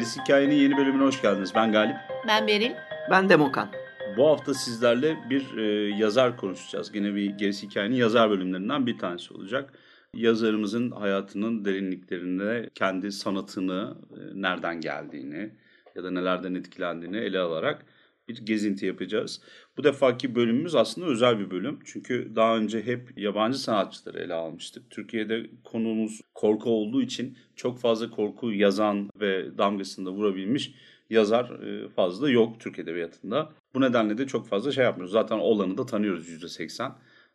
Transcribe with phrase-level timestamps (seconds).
[0.00, 1.52] Gerisi Hikayenin yeni bölümüne hoş geldiniz.
[1.54, 1.96] Ben Galip.
[2.28, 2.70] Ben Beril.
[3.10, 3.68] Ben Demokan.
[4.16, 6.90] Bu hafta sizlerle bir e, yazar konuşacağız.
[6.94, 9.72] Yine bir Gerisi Hikayenin yazar bölümlerinden bir tanesi olacak.
[10.14, 15.50] Yazarımızın hayatının derinliklerinde kendi sanatını, e, nereden geldiğini
[15.96, 17.84] ya da nelerden etkilendiğini ele alarak
[18.30, 19.40] bir gezinti yapacağız.
[19.76, 21.78] Bu defaki bölümümüz aslında özel bir bölüm.
[21.84, 24.90] Çünkü daha önce hep yabancı sanatçıları ele almıştık.
[24.90, 30.74] Türkiye'de konumuz korku olduğu için çok fazla korku yazan ve damgasını da vurabilmiş
[31.10, 33.52] yazar e, fazla yok Türk Edebiyatı'nda.
[33.74, 35.12] Bu nedenle de çok fazla şey yapmıyoruz.
[35.12, 36.92] Zaten olanı da tanıyoruz %80.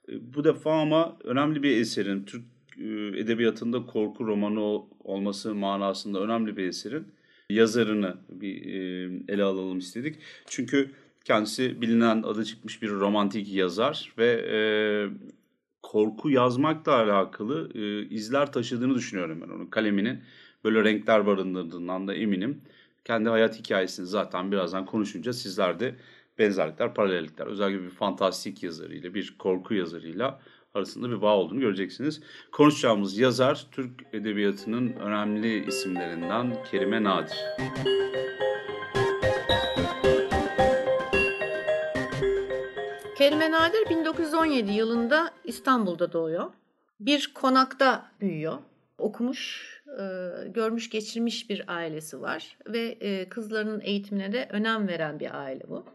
[0.10, 2.46] E, bu defa ama önemli bir eserin, Türk
[2.78, 4.62] e, Edebiyatı'nda korku romanı
[5.04, 7.08] olması manasında önemli bir eserin
[7.50, 8.62] yazarını bir
[9.30, 10.16] ele alalım istedik.
[10.46, 10.92] Çünkü
[11.26, 14.60] kendisi bilinen adı çıkmış bir romantik yazar ve e,
[15.84, 20.20] korku yazmakla alakalı e, izler taşıdığını düşünüyorum ben onun kaleminin.
[20.64, 22.62] Böyle renkler barındırdığından da eminim.
[23.04, 25.96] Kendi hayat hikayesini zaten birazdan konuşunca sizler de
[26.40, 30.42] benzerlikler, paralellikler özellikle bir fantastik yazarıyla, bir korku yazarıyla
[30.76, 32.22] arasında bir bağ olduğunu göreceksiniz.
[32.52, 37.38] Konuşacağımız yazar Türk Edebiyatı'nın önemli isimlerinden Kerime Nadir.
[43.18, 46.52] Kerime Nadir 1917 yılında İstanbul'da doğuyor.
[47.00, 48.58] Bir konakta büyüyor.
[48.98, 50.04] Okumuş, e,
[50.48, 55.86] görmüş geçirmiş bir ailesi var ve e, kızlarının eğitimine de önem veren bir aile bu.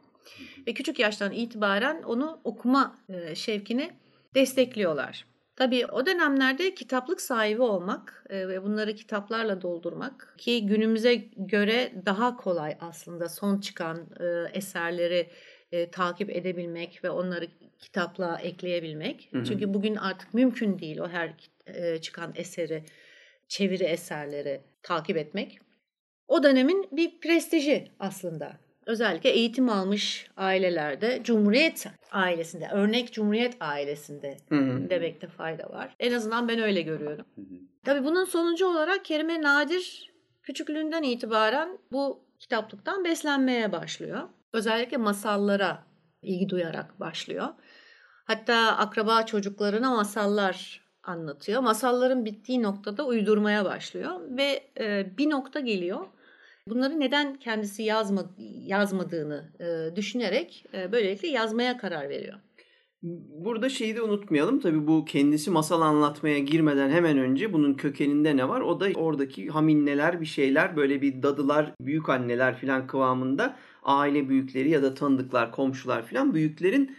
[0.66, 3.90] Ve küçük yaştan itibaren onu okuma e, şevkini
[4.34, 5.26] destekliyorlar.
[5.56, 12.76] Tabii o dönemlerde kitaplık sahibi olmak ve bunları kitaplarla doldurmak ki günümüze göre daha kolay
[12.80, 14.08] aslında son çıkan
[14.52, 15.30] eserleri
[15.72, 17.48] e, takip edebilmek ve onları
[17.78, 19.28] kitapla ekleyebilmek.
[19.32, 19.44] Hı hı.
[19.44, 21.34] Çünkü bugün artık mümkün değil o her
[21.66, 22.84] e, çıkan eseri,
[23.48, 25.58] çeviri eserleri takip etmek.
[26.28, 28.58] O dönemin bir prestiji aslında.
[28.86, 34.90] Özellikle eğitim almış ailelerde, Cumhuriyet ailesinde, örnek Cumhuriyet ailesinde hı hı.
[34.90, 35.94] demekte fayda var.
[36.00, 37.26] En azından ben öyle görüyorum.
[37.34, 37.60] Hı hı.
[37.84, 45.84] Tabii bunun sonucu olarak Kerime Nadir küçüklüğünden itibaren bu kitaplıktan beslenmeye başlıyor özellikle masallara
[46.22, 47.48] ilgi duyarak başlıyor.
[48.24, 51.60] Hatta akraba çocuklarına masallar anlatıyor.
[51.60, 56.06] Masalların bittiği noktada uydurmaya başlıyor ve e, bir nokta geliyor.
[56.70, 58.24] Bunları neden kendisi yazma,
[58.66, 62.38] yazmadığını e, düşünerek e, böylelikle yazmaya karar veriyor.
[63.02, 64.60] Burada şeyi de unutmayalım.
[64.60, 68.60] Tabii bu kendisi masal anlatmaya girmeden hemen önce bunun kökeninde ne var?
[68.60, 74.70] O da oradaki haminneler bir şeyler böyle bir dadılar, büyük anneler filan kıvamında aile büyükleri
[74.70, 76.96] ya da tanıdıklar, komşular filan büyüklerin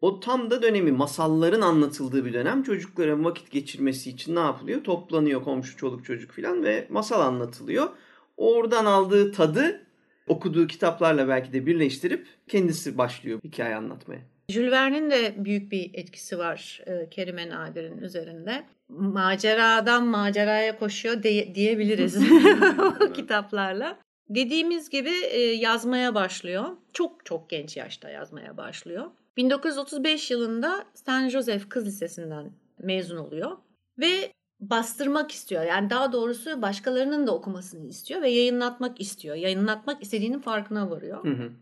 [0.00, 2.62] o tam da dönemi masalların anlatıldığı bir dönem.
[2.62, 4.84] Çocukların vakit geçirmesi için ne yapılıyor?
[4.84, 7.88] Toplanıyor komşu çoluk çocuk filan ve masal anlatılıyor.
[8.36, 9.86] Oradan aldığı tadı
[10.28, 14.20] okuduğu kitaplarla belki de birleştirip kendisi başlıyor hikaye anlatmaya.
[14.48, 18.64] Jules Verne'in de büyük bir etkisi var e, Kerime Nadir'in üzerinde.
[18.88, 22.16] Maceradan maceraya koşuyor de, diyebiliriz
[23.00, 23.98] o kitaplarla.
[24.28, 26.64] Dediğimiz gibi e, yazmaya başlıyor.
[26.92, 29.10] Çok çok genç yaşta yazmaya başlıyor.
[29.36, 33.56] 1935 yılında San Joseph Kız Lisesi'nden mezun oluyor
[33.98, 35.64] ve bastırmak istiyor.
[35.64, 39.36] Yani daha doğrusu başkalarının da okumasını istiyor ve yayınlatmak istiyor.
[39.36, 41.24] Yayınlatmak istediğinin farkına varıyor.
[41.24, 41.52] Hı hı.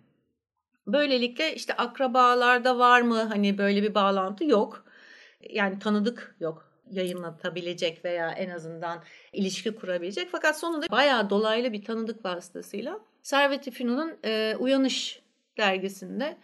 [0.86, 4.84] Böylelikle işte akrabalarda var mı hani böyle bir bağlantı yok.
[5.50, 10.28] Yani tanıdık yok yayınlatabilecek veya en azından ilişki kurabilecek.
[10.32, 15.22] Fakat sonunda bayağı dolaylı bir tanıdık vasıtasıyla Servet-i Fünun'un e, Uyanış
[15.58, 16.36] dergisinde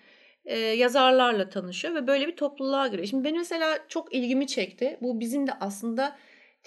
[0.45, 3.09] e, yazarlarla tanışıyor ve böyle bir topluluğa giriyor.
[3.09, 4.99] Şimdi benim mesela çok ilgimi çekti.
[5.01, 6.17] Bu bizim de aslında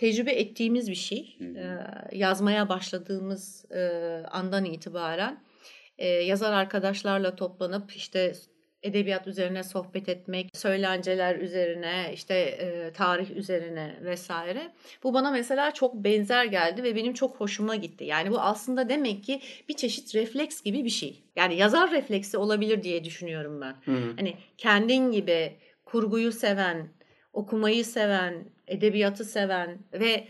[0.02, 1.38] tecrübe ettiğimiz bir şey.
[1.42, 1.78] E,
[2.18, 3.82] yazmaya başladığımız e,
[4.32, 5.44] andan itibaren
[5.98, 8.34] e, yazar arkadaşlarla toplanıp işte
[8.84, 14.72] edebiyat üzerine sohbet etmek, söylenceler üzerine, işte e, tarih üzerine vesaire.
[15.04, 18.04] Bu bana mesela çok benzer geldi ve benim çok hoşuma gitti.
[18.04, 21.24] Yani bu aslında demek ki bir çeşit refleks gibi bir şey.
[21.36, 23.76] Yani yazar refleksi olabilir diye düşünüyorum ben.
[23.86, 24.14] Hı hı.
[24.16, 26.90] Hani kendin gibi kurguyu seven,
[27.34, 30.28] okumayı seven, edebiyatı seven ve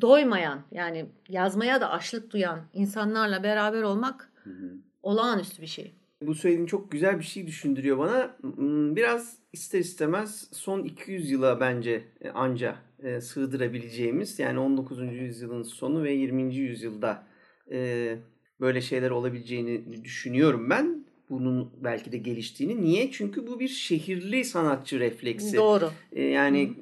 [0.00, 4.72] doymayan yani yazmaya da açlık duyan insanlarla beraber olmak hı hı.
[5.02, 5.94] olağanüstü bir şey.
[6.22, 8.36] Bu söylediğin çok güzel bir şey düşündürüyor bana.
[8.40, 15.12] Hmm, biraz ister istemez son 200 yıla bence e, anca e, sığdırabileceğimiz yani 19.
[15.12, 16.54] yüzyılın sonu ve 20.
[16.54, 17.26] yüzyılda
[17.70, 18.18] e,
[18.60, 21.04] böyle şeyler olabileceğini düşünüyorum ben.
[21.30, 22.84] Bunun belki de geliştiğini.
[22.84, 23.10] Niye?
[23.10, 25.56] Çünkü bu bir şehirli sanatçı refleksi.
[25.56, 25.90] Doğru.
[26.16, 26.74] Yani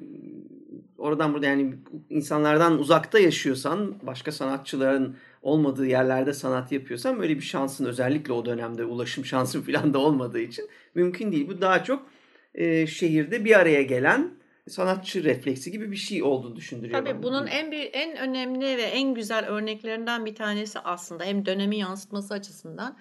[1.03, 1.75] oradan burada yani
[2.09, 8.85] insanlardan uzakta yaşıyorsan, başka sanatçıların olmadığı yerlerde sanat yapıyorsan böyle bir şansın özellikle o dönemde
[8.85, 11.47] ulaşım şansın falan da olmadığı için mümkün değil.
[11.47, 12.07] Bu daha çok
[12.55, 14.31] e, şehirde bir araya gelen
[14.69, 16.99] sanatçı refleksi gibi bir şey olduğunu düşündürüyor.
[16.99, 17.23] Tabii bana.
[17.23, 22.33] bunun en bir en önemli ve en güzel örneklerinden bir tanesi aslında hem dönemi yansıtması
[22.33, 22.97] açısından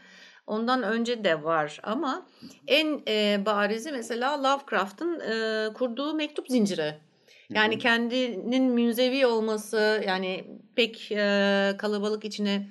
[0.47, 2.27] ondan önce de var ama
[2.67, 6.95] en e, barizi mesela Lovecraft'ın e, kurduğu mektup zinciri.
[7.55, 10.45] Yani kendinin münzevi olması yani
[10.77, 12.69] pek e, kalabalık içine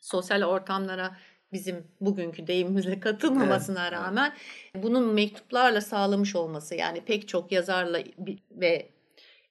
[0.00, 1.16] sosyal ortamlara
[1.52, 4.02] bizim bugünkü deyimimizle katılmamasına Evet, evet.
[4.02, 4.32] rağmen
[4.74, 7.98] bunun mektuplarla sağlamış olması yani pek çok yazarla
[8.50, 8.88] ve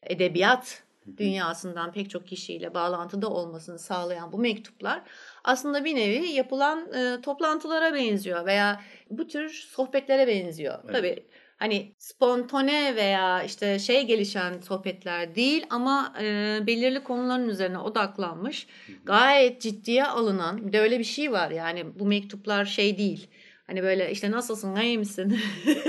[0.03, 0.83] edebiyat
[1.17, 5.01] dünyasından pek çok kişiyle bağlantıda olmasını sağlayan bu mektuplar
[5.43, 10.79] aslında bir nevi yapılan e, toplantılara benziyor veya bu tür sohbetlere benziyor.
[10.83, 10.95] Evet.
[10.95, 11.25] Tabii
[11.57, 18.67] hani spontane veya işte şey gelişen sohbetler değil ama e, belirli konuların üzerine odaklanmış
[19.03, 23.27] gayet ciddiye alınan bir de öyle bir şey var yani bu mektuplar şey değil.
[23.67, 25.39] Hani böyle işte nasılsın, iyi misin?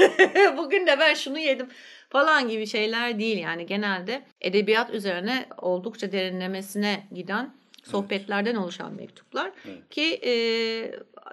[0.57, 1.69] Bugün de ben şunu yedim
[2.09, 3.39] falan gibi şeyler değil.
[3.39, 9.53] Yani genelde edebiyat üzerine oldukça derinlemesine giden sohbetlerden oluşan mektuplar.
[9.67, 9.89] Evet.
[9.91, 10.33] Ki e,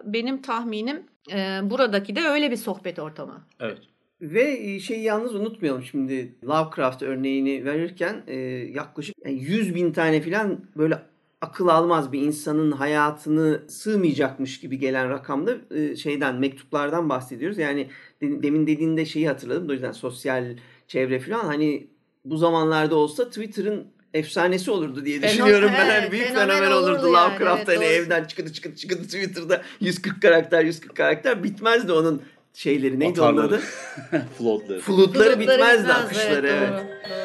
[0.04, 3.48] benim tahminim e, buradaki de öyle bir sohbet ortamı.
[3.60, 3.80] Evet.
[4.22, 8.36] Ve şeyi yalnız unutmayalım şimdi Lovecraft örneğini verirken e,
[8.74, 11.00] yaklaşık yani 100 bin tane falan böyle
[11.42, 17.58] akıl almaz bir insanın hayatını sığmayacakmış gibi gelen rakamda e, şeyden mektuplardan bahsediyoruz.
[17.58, 17.88] Yani
[18.22, 19.70] de- demin dediğinde şeyi hatırladım.
[19.70, 20.56] O yüzden sosyal
[20.88, 21.88] çevre falan hani
[22.26, 25.90] bu zamanlarda olsa Twitter'ın efsanesi olurdu diye düşünüyorum ben.
[26.02, 27.94] Hani büyük fenomen fenomen olurdu olurdu yani, Lovecraft evet, hani doğru.
[27.94, 32.22] evden çıkıdı çıkıdı çıkıdı Twitter'da 140 karakter 140 karakter bitmezdi onun
[32.54, 33.60] şeyleri neydi onun adı?
[34.38, 34.80] Floatları.
[34.80, 36.70] Flutları bitmezdi bitmez, akışları evet, evet.
[36.70, 37.22] doğru, doğru.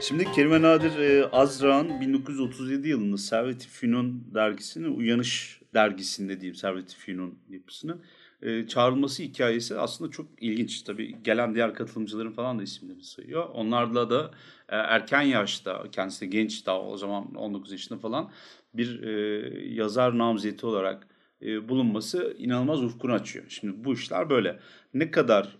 [0.00, 7.38] Şimdi Kerime Nadir e, Azra'nın 1937 yılında Servet-i Fünun dergisinin Uyanış dergisinde diyeyim Servet-i Fünun
[7.50, 8.02] yapısının
[8.42, 10.82] e, çağrılması hikayesi aslında çok ilginç.
[10.82, 13.48] Tabii gelen diğer katılımcıların falan da isimlerini sayıyor.
[13.52, 14.30] Onlarla da
[14.68, 18.30] e, erken yaşta, kendisi de genç daha o zaman 19 yaşında falan
[18.74, 21.06] bir e, yazar namzeti olarak
[21.42, 23.44] e, bulunması inanılmaz ufkunu açıyor.
[23.48, 24.60] Şimdi bu işler böyle.
[24.94, 25.56] Ne kadar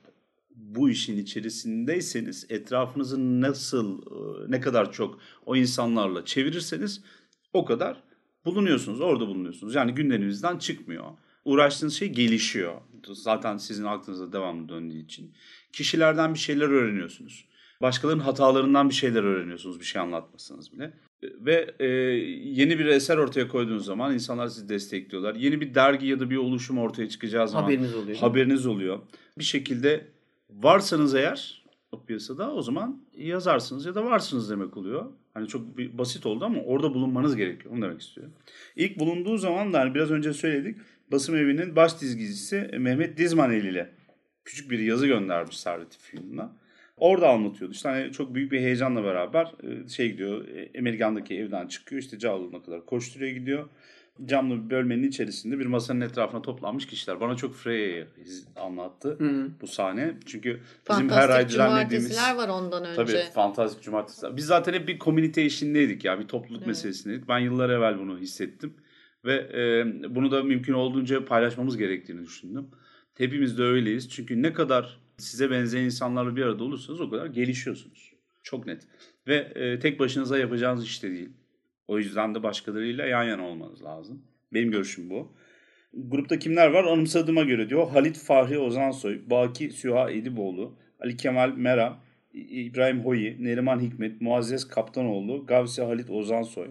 [0.55, 7.03] bu işin içerisindeyseniz etrafınızı nasıl e, ne kadar çok o insanlarla çevirirseniz
[7.53, 8.03] o kadar
[8.44, 9.00] bulunuyorsunuz.
[9.00, 9.75] Orada bulunuyorsunuz.
[9.75, 11.05] Yani gündeminizden çıkmıyor.
[11.44, 12.81] Uğraştığınız şey gelişiyor.
[13.12, 15.35] Zaten sizin aklınıza devamlı döndüğü için.
[15.73, 17.49] Kişilerden bir şeyler öğreniyorsunuz.
[17.82, 20.94] Başkalarının hatalarından bir şeyler öğreniyorsunuz bir şey anlatmasanız bile.
[21.22, 25.34] Ve e, yeni bir eser ortaya koyduğunuz zaman insanlar sizi destekliyorlar.
[25.34, 28.19] Yeni bir dergi ya da bir oluşum ortaya çıkacağı zaman Haberiniz oluyor.
[28.19, 28.98] haberiniz oluyor.
[29.38, 30.06] Bir şekilde
[30.50, 35.04] varsanız eğer o piyasada o zaman yazarsınız ya da varsınız demek oluyor.
[35.34, 37.75] Hani çok bir, basit oldu ama orada bulunmanız gerekiyor.
[37.75, 38.32] Onu demek istiyorum.
[38.76, 40.76] İlk bulunduğu zaman da hani biraz önce söyledik.
[41.12, 43.90] Basım evinin baş dizgicisi Mehmet Dizmaneli ile
[44.44, 46.62] küçük bir yazı göndermiş Servet Fünun'a.
[47.02, 47.75] Orada anlatıyordu.
[47.75, 50.49] İşte hani çok büyük bir heyecanla beraber e, şey gidiyor.
[50.49, 52.02] e, Amerikan'daki evden çıkıyor.
[52.02, 53.68] İşte Cağaloğlu'na kadar koşturuyor gidiyor.
[54.25, 57.21] Camlı bir bölmenin içerisinde bir masanın etrafına toplanmış kişiler.
[57.21, 58.06] Bana çok Freya'yı
[58.56, 59.49] anlattı Hı.
[59.61, 60.14] bu sahne.
[60.26, 62.09] Çünkü bizim her ay Fantastik düzenlediğimiz...
[62.11, 62.97] cumartesiler var ondan önce.
[62.97, 64.37] Tabii fantastik cumartesiler.
[64.37, 66.21] Biz zaten hep bir komünite işindeydik ya.
[66.21, 66.66] Bir topluluk Evet.
[66.66, 67.28] meselesindeydik.
[67.28, 68.75] Ben yıllar evvel bunu hissettim.
[69.25, 72.66] Ve e, bunu da mümkün olduğunca paylaşmamız gerektiğini düşündüm.
[73.18, 74.11] Hepimiz de öyleyiz.
[74.11, 78.12] Çünkü ne kadar size benzeyen insanlarla bir arada olursanız o kadar gelişiyorsunuz.
[78.43, 78.83] Çok net.
[79.26, 81.29] Ve e, tek başınıza yapacağınız iş de değil.
[81.88, 84.23] O yüzden de başkalarıyla yan yana olmanız lazım.
[84.52, 85.33] Benim görüşüm bu.
[85.95, 86.85] Grupta kimler var?
[86.85, 87.91] Anımsadığıma göre diyor.
[87.91, 91.99] Halit Fahri Ozansoy, Baki Süha Ediboğlu, Ali Kemal Mera,
[92.33, 96.69] İbrahim Hoyi, Neriman Hikmet, Muazzez Kaptanoğlu, Gavsi Halit Ozansoy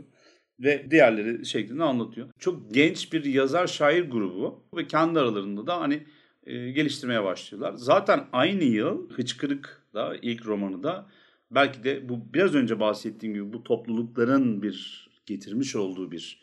[0.59, 2.29] ve diğerleri şeklinde anlatıyor.
[2.39, 6.03] Çok genç bir yazar şair grubu ve kendi aralarında da hani
[6.45, 7.73] e, geliştirmeye başlıyorlar.
[7.75, 11.05] Zaten aynı yıl Hıçkırık da ilk romanı da
[11.51, 16.39] belki de bu biraz önce bahsettiğim gibi bu toplulukların bir getirmiş olduğu bir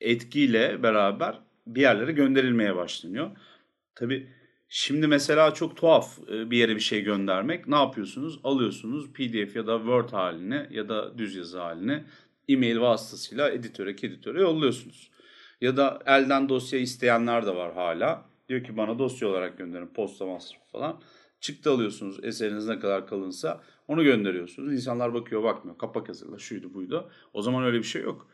[0.00, 3.30] etkiyle beraber bir yerlere gönderilmeye başlanıyor.
[3.94, 4.28] Tabii
[4.68, 7.68] şimdi mesela çok tuhaf e, bir yere bir şey göndermek.
[7.68, 8.40] Ne yapıyorsunuz?
[8.44, 12.04] Alıyorsunuz PDF ya da Word haline ya da düz yazı haline
[12.48, 15.10] e-mail vasıtasıyla editöre, editöre yolluyorsunuz.
[15.60, 18.29] Ya da elden dosya isteyenler de var hala.
[18.50, 21.00] Diyor ki bana dosya olarak gönderin posta masrafı falan.
[21.40, 24.72] Çıktı alıyorsunuz eseriniz ne kadar kalınsa onu gönderiyorsunuz.
[24.72, 27.10] İnsanlar bakıyor bakmıyor kapak hazırla şuydu buydu.
[27.32, 28.28] O zaman öyle bir şey yok.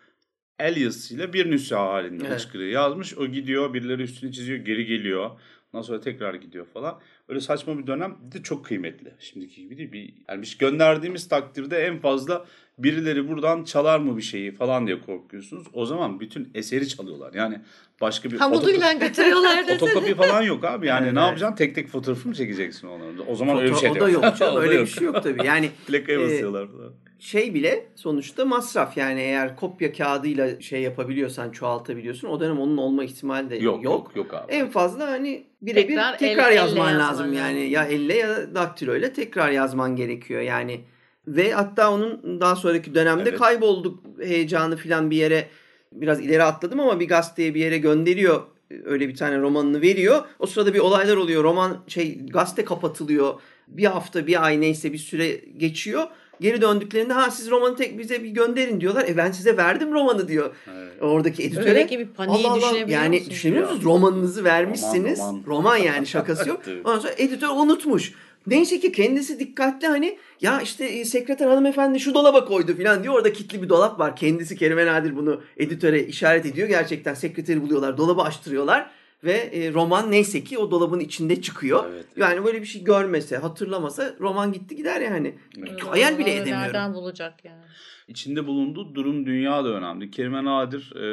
[0.59, 2.55] el yazısıyla bir nüsha halinde Evet.
[2.55, 3.19] yazmış.
[3.19, 5.31] O gidiyor birileri üstüne çiziyor geri geliyor.
[5.73, 7.01] Ondan sonra tekrar gidiyor falan.
[7.29, 9.15] Öyle saçma bir dönem de çok kıymetli.
[9.19, 9.93] Şimdiki gibi değil.
[9.93, 12.45] Bir, yani şey gönderdiğimiz takdirde en fazla
[12.79, 15.67] birileri buradan çalar mı bir şeyi falan diye korkuyorsunuz.
[15.73, 17.35] O zaman bütün eseri çalıyorlar.
[17.35, 17.61] Yani
[18.01, 19.91] başka bir Hamuduyla götürüyorlar desene.
[19.91, 20.87] Otokopi falan yok abi.
[20.87, 21.57] Yani Evet, ne yapacaksın?
[21.57, 23.23] Tek tek fotoğrafı mı çekeceksin onları?
[23.23, 24.57] O zaman öyle bir Foto- şey o de da yok canım.
[24.57, 24.89] O Öyle bir yok.
[24.89, 25.47] şey yok tabii.
[25.47, 26.93] Yani Plakaya Ee, basıyorlar falan.
[27.19, 28.97] Şey bile sonuçta masraf.
[28.97, 32.29] Yani eğer kopya kağıdıyla şey yapabiliyorsan, çoğaltabiliyorsun.
[32.29, 34.53] O dönem onun olma ihtimali de Yok yok yok abi.
[34.53, 37.71] En fazla hani birebir Tekrar tekrar, el- elle yazman yazman lazım yani.
[37.71, 40.81] Ya elle ya daktiloyla tekrar yazman gerekiyor yani.
[41.27, 43.39] Ve hatta onun daha sonraki dönemde Evet.
[43.39, 45.49] kaybolduk heyecanı falan bir yere
[45.93, 48.43] biraz ileri atladım ama bir gazeteye bir yere gönderiyor.
[48.85, 50.23] Öyle bir tane romanını veriyor.
[50.39, 51.45] O sırada bir olaylar oluyor.
[51.45, 53.41] Roman şey gazete kapatılıyor.
[53.69, 56.05] Bir hafta bir ay neyse bir süre geçiyor.
[56.41, 59.05] Geri döndüklerinde ha siz romanı tek bize bir gönderin diyorlar.
[59.09, 60.51] E ben size verdim romanı diyor.
[60.77, 60.93] Evet.
[61.03, 61.71] Oradaki editöre.
[61.71, 63.31] Öndeki bir paniği düşünebiliyor Yani musun?
[63.31, 63.85] düşünebiliyor musunuz?
[63.85, 65.19] Romanınızı vermişsiniz.
[65.19, 65.77] Roman, Roman, roman.
[65.77, 66.61] yani şakası yok.
[66.85, 68.13] Ondan sonra editör unutmuş.
[68.47, 73.15] Neyse ki kendisi dikkatli hani ya işte e, sekreter hanımefendi şu dolaba koydu falan diyor.
[73.15, 74.17] Orada kilitli bir dolap var.
[74.17, 76.69] Kendisi Kerime Nadir bunu editöre işaret ediyor.
[76.69, 77.97] Gerçekten sekreteri buluyorlar.
[77.99, 78.91] Dolabı açtırıyorlar.
[79.25, 81.85] Ve e, roman neyse ki o dolabın içinde çıkıyor.
[81.91, 82.07] Evet.
[82.17, 85.39] Yani böyle bir şey görmese, hatırlamasa roman gitti gider yani.
[85.59, 85.83] Evet.
[85.85, 86.63] Hayal bile edemiyorum.
[86.63, 87.63] Nereden bulacak yani?
[88.09, 90.11] İçinde bulunduğu durum dünya da önemli.
[90.11, 91.07] Kerime Nadir e,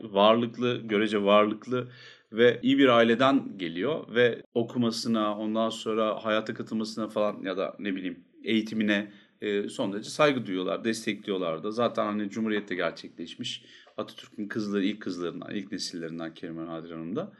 [0.00, 1.88] varlıklı, görece varlıklı
[2.32, 7.94] ve iyi bir aileden geliyor ve okumasına, ondan sonra hayata katılmasına falan ya da ne
[7.94, 11.70] bileyim eğitimine e, son derece saygı duyuyorlar, destekliyorlar da.
[11.70, 13.64] Zaten hani Cumhuriyet'te gerçekleşmiş.
[13.98, 17.32] Atatürk'ün kızları, ilk kızlarından, ilk nesillerinden Kerime Nadir Hanım da.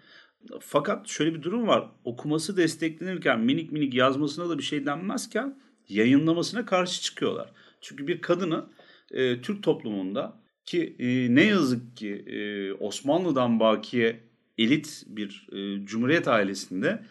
[0.61, 1.91] Fakat şöyle bir durum var.
[2.05, 7.53] Okuması desteklenirken minik minik yazmasına da bir şey denmezken yayınlamasına karşı çıkıyorlar.
[7.81, 8.67] Çünkü bir kadını
[9.11, 14.21] e, Türk toplumunda ki e, ne yazık ki e, Osmanlı'dan bakiye
[14.59, 17.05] elit bir e, cumhuriyet ailesinde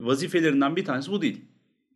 [0.00, 1.44] vazifelerinden bir tanesi bu değil.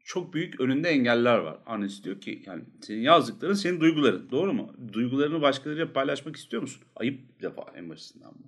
[0.04, 1.58] Çok büyük önünde engeller var.
[1.66, 4.30] Annesi diyor ki yani senin yazdıkların senin duyguların.
[4.30, 4.72] Doğru mu?
[4.92, 6.82] Duygularını başkalarıyla paylaşmak istiyor musun?
[6.96, 8.44] Ayıp bir defa en başından bu.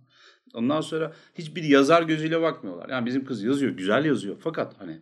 [0.59, 2.89] Ondan sonra hiçbir yazar gözüyle bakmıyorlar.
[2.89, 4.37] Yani bizim kız yazıyor, güzel yazıyor.
[4.41, 5.01] Fakat hani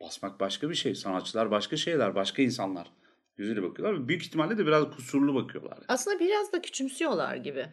[0.00, 0.94] basmak başka bir şey.
[0.94, 2.90] Sanatçılar başka şeyler, başka insanlar
[3.36, 4.02] gözüyle bakıyorlar.
[4.02, 5.78] Ve büyük ihtimalle de biraz kusurlu bakıyorlar.
[5.88, 7.66] Aslında biraz da küçümsüyorlar gibi.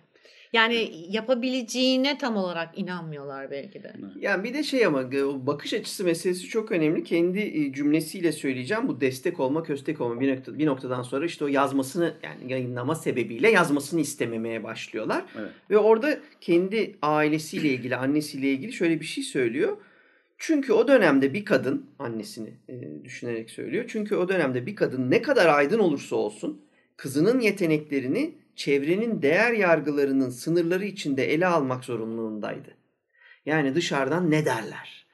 [0.56, 3.94] Yani yapabileceğine tam olarak inanmıyorlar belki de.
[4.20, 7.04] Yani bir de şey ama o bakış açısı meselesi çok önemli.
[7.04, 8.88] Kendi cümlesiyle söyleyeceğim.
[8.88, 12.96] Bu destek olma, köstek olma bir, nokta, bir noktadan sonra işte o yazmasını yani yayınlama
[12.96, 15.26] sebebiyle yazmasını istememeye başlıyorlar.
[15.40, 15.50] Evet.
[15.70, 19.78] Ve orada kendi ailesiyle ilgili, annesiyle ilgili şöyle bir şey söylüyor.
[20.38, 23.86] Çünkü o dönemde bir kadın, annesini e, düşünerek söylüyor.
[23.88, 26.62] Çünkü o dönemde bir kadın ne kadar aydın olursa olsun
[26.98, 32.70] kızının yeteneklerini çevrenin değer yargılarının sınırları içinde ele almak zorunluluğundaydı.
[33.46, 35.06] Yani dışarıdan ne derler?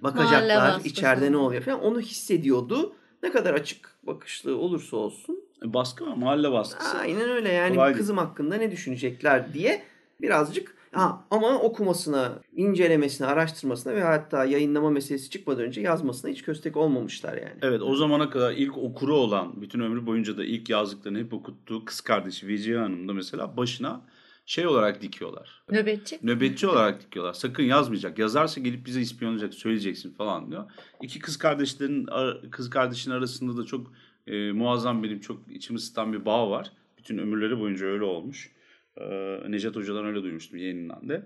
[0.00, 2.96] Bakacaklar, içeride ne oluyor falan onu hissediyordu.
[3.22, 5.44] Ne kadar açık bakışlı olursa olsun.
[5.64, 6.98] E, Baskı var, mahalle baskısı.
[6.98, 9.82] Aynen öyle yani Kolay kızım hakkında ne düşünecekler diye
[10.20, 16.76] birazcık ha, ama okumasına, incelemesine, araştırmasına ve hatta yayınlama meselesi çıkmadan önce yazmasına hiç köstek
[16.76, 17.58] olmamışlar yani.
[17.62, 21.84] Evet o zamana kadar ilk okuru olan, bütün ömrü boyunca da ilk yazdıklarını hep okuttuğu
[21.84, 24.00] kız kardeşi Vecihe Hanım da mesela başına
[24.46, 25.62] şey olarak dikiyorlar.
[25.70, 26.18] Nöbetçi.
[26.22, 27.32] Nöbetçi olarak dikiyorlar.
[27.32, 28.18] Sakın yazmayacak.
[28.18, 30.64] Yazarsa gelip bize ispiyonlayacak, söyleyeceksin falan diyor.
[31.02, 33.92] İki kız kardeşlerin ar- kız kardeşin arasında da çok
[34.26, 36.72] e, muazzam benim çok içimi ısıtan bir bağ var.
[36.98, 38.50] Bütün ömürleri boyunca öyle olmuş.
[39.00, 39.04] E,
[39.50, 41.22] Necat Hoca'dan öyle duymuştum yeğeninden de.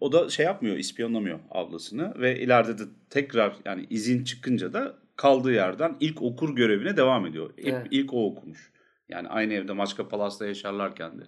[0.00, 5.52] O da şey yapmıyor, ispiyonlamıyor ablasını ve ileride de tekrar yani izin çıkınca da kaldığı
[5.52, 7.50] yerden ilk okur görevine devam ediyor.
[7.58, 7.86] İlk, Evet.
[7.90, 8.70] ilk o okumuş.
[9.08, 11.24] Yani aynı evde Maçka Palas'ta yaşarlarken de.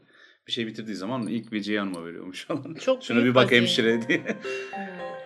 [0.47, 2.75] Bir şey bitirdiği zaman ilk Vecihe Hanım'a veriyormuş falan.
[2.75, 3.59] Çok Şuna bir bak hazine.
[3.61, 4.21] hemşire diye.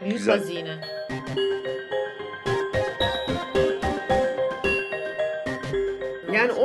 [0.02, 0.38] Büyük Güzel.
[0.38, 0.80] hazine.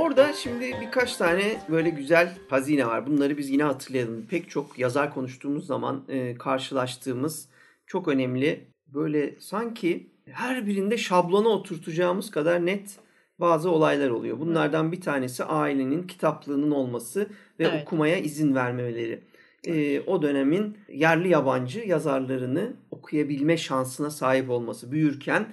[0.09, 3.07] Orada şimdi birkaç tane böyle güzel hazine var.
[3.07, 4.25] Bunları biz yine hatırlayalım.
[4.29, 7.49] Pek çok yazar konuştuğumuz zaman e, karşılaştığımız
[7.87, 12.95] çok önemli böyle sanki her birinde şablona oturtacağımız kadar net
[13.39, 14.39] bazı olaylar oluyor.
[14.39, 17.19] Bunlardan bir tanesi ailenin kitaplığının olması
[17.59, 17.83] ve Evet.
[17.83, 19.19] okumaya izin vermemeleri.
[19.63, 24.91] E, o dönemin yerli yabancı yazarlarını okuyabilme şansına sahip olması.
[24.91, 25.45] Büyürken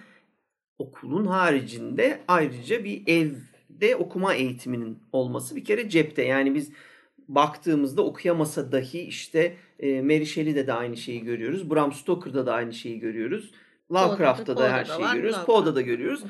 [0.78, 3.02] okulun haricinde ayrıca bir
[3.76, 6.22] evde okuma eğitiminin olması bir kere cepte.
[6.22, 6.72] Yani biz
[7.28, 11.70] baktığımızda okuyamasa dahi işte e, Mary Shelley'de de aynı şeyi görüyoruz.
[11.70, 13.50] Bram Stoker'da da aynı şeyi görüyoruz.
[13.92, 15.44] Lovecraft'ta da her Poe'da şeyi var, görüyoruz.
[15.46, 16.24] Poe'da da görüyoruz.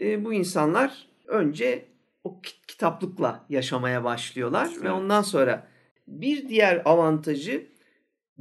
[0.00, 1.84] E, bu insanlar önce
[2.24, 4.90] o ki- kitaplıkla yaşamaya başlıyorlar ve Evet.
[4.90, 5.68] ondan sonra
[6.08, 7.66] Bir diğer avantajı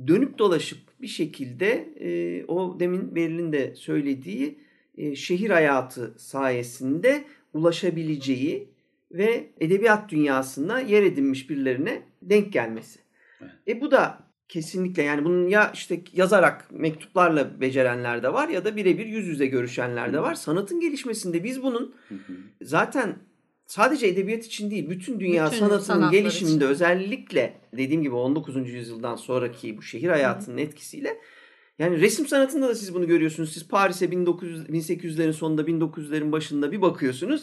[0.08, 4.60] dönüp dolaşıp bir şekilde e, o demin Beril'in de söylediği
[4.98, 8.70] e, şehir hayatı sayesinde ulaşabileceği
[9.12, 13.00] ve edebiyat dünyasında yer edinmiş birilerine denk gelmesi.
[13.42, 13.52] Evet.
[13.68, 18.76] E bu da kesinlikle yani bunun ya işte yazarak mektuplarla becerenler de var ya da
[18.76, 20.36] birebir yüz yüze görüşenler de var.
[20.36, 22.34] Sanatın gelişmesinde biz bunun Hı hı.
[22.62, 23.16] zaten
[23.66, 26.68] sadece edebiyat için değil bütün dünya Bütün sanatının gelişiminde için.
[26.68, 28.70] özellikle dediğim gibi 19.
[28.70, 31.18] yüzyıldan sonraki bu şehir hayatının etkisiyle
[31.82, 33.54] yani resim sanatında da siz bunu görüyorsunuz.
[33.54, 37.42] Siz Paris'e 1900 1800'lerin sonunda 1900'lerin başında bir bakıyorsunuz.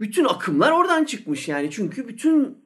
[0.00, 1.70] Bütün akımlar oradan çıkmış yani.
[1.70, 2.58] Çünkü bütün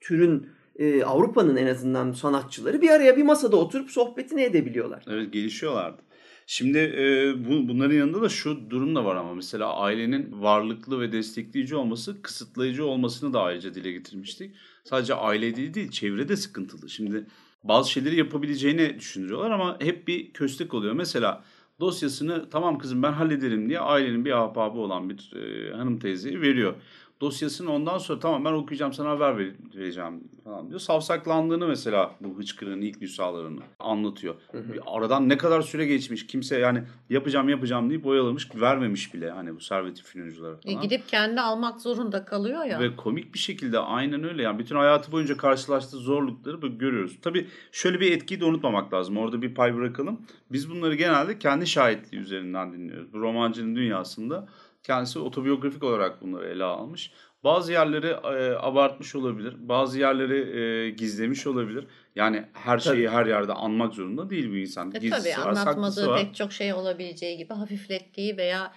[0.00, 0.46] türün
[0.78, 5.04] e, Avrupa'nın en azından sanatçıları bir araya bir masada oturup sohbetini edebiliyorlar.
[5.08, 6.02] Evet gelişiyorlardı.
[6.46, 11.12] Şimdi e, bu, bunların yanında da şu durum da var ama mesela ailenin varlıklı ve
[11.12, 14.54] destekleyici olması kısıtlayıcı olmasını da ayrıca dile getirmiştik.
[14.84, 16.90] Sadece aile değil değil çevre de sıkıntılı.
[16.90, 17.26] Şimdi
[17.64, 20.94] bazı şeyleri yapabileceğini düşünüyorlar ama hep bir köstek oluyor.
[20.94, 21.44] Mesela
[21.80, 26.74] dosyasını tamam kızım ben hallederim diye ailenin bir ahbabı olan bir e, hanım teyzeyi veriyor.
[27.20, 30.80] Dosyasını ondan sonra tamam ben okuyacağım sana haber ver- vereceğim falan diyor.
[30.80, 34.34] Savsaklandığını mesela bu hıçkırığın ilk nüshalarını anlatıyor.
[34.54, 39.56] Bir aradan ne kadar süre geçmiş kimse yani yapacağım yapacağım deyip oyalamış vermemiş bile hani
[39.56, 40.82] bu servet fünunculara E, falan.
[40.82, 42.80] gidip kendi almak zorunda kalıyor ya.
[42.80, 47.18] Ve komik bir şekilde aynen öyle yani bütün hayatı boyunca karşılaştığı zorlukları böyle görüyoruz.
[47.22, 49.16] Tabii şöyle bir etkiyi de unutmamak lazım.
[49.16, 50.20] Orada bir pay bırakalım.
[50.52, 53.12] Biz bunları genelde kendi şahitliği üzerinden dinliyoruz.
[53.12, 54.48] Bu romancının dünyasında
[54.84, 57.12] kendisi otobiyografik olarak bunları ele almış.
[57.44, 59.54] Bazı yerleri e, abartmış olabilir.
[59.58, 61.86] Bazı yerleri e, gizlemiş olabilir.
[62.16, 64.94] Yani her şeyi her yerde anmak zorunda değil bu insan.
[64.94, 66.20] E, Gizlisi tabii var, anlatmadığı var.
[66.20, 68.72] pek çok şey olabileceği gibi hafiflettiği veya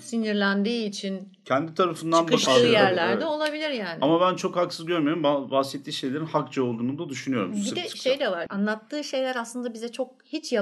[0.00, 2.70] sinirlendiği için Kendi tarafından çıkıştığı bakıyor.
[2.70, 3.24] yerlerde Evet.
[3.24, 3.98] olabilir yani.
[4.00, 5.22] Ama ben çok haksız görmüyorum.
[5.22, 7.52] Ba- Bahsettiği şeylerin hakça olduğunu da düşünüyorum.
[7.52, 7.96] bir de sık.
[7.96, 8.46] şey de var.
[8.50, 10.54] Anlattığı şeyler aslında bize çok hiç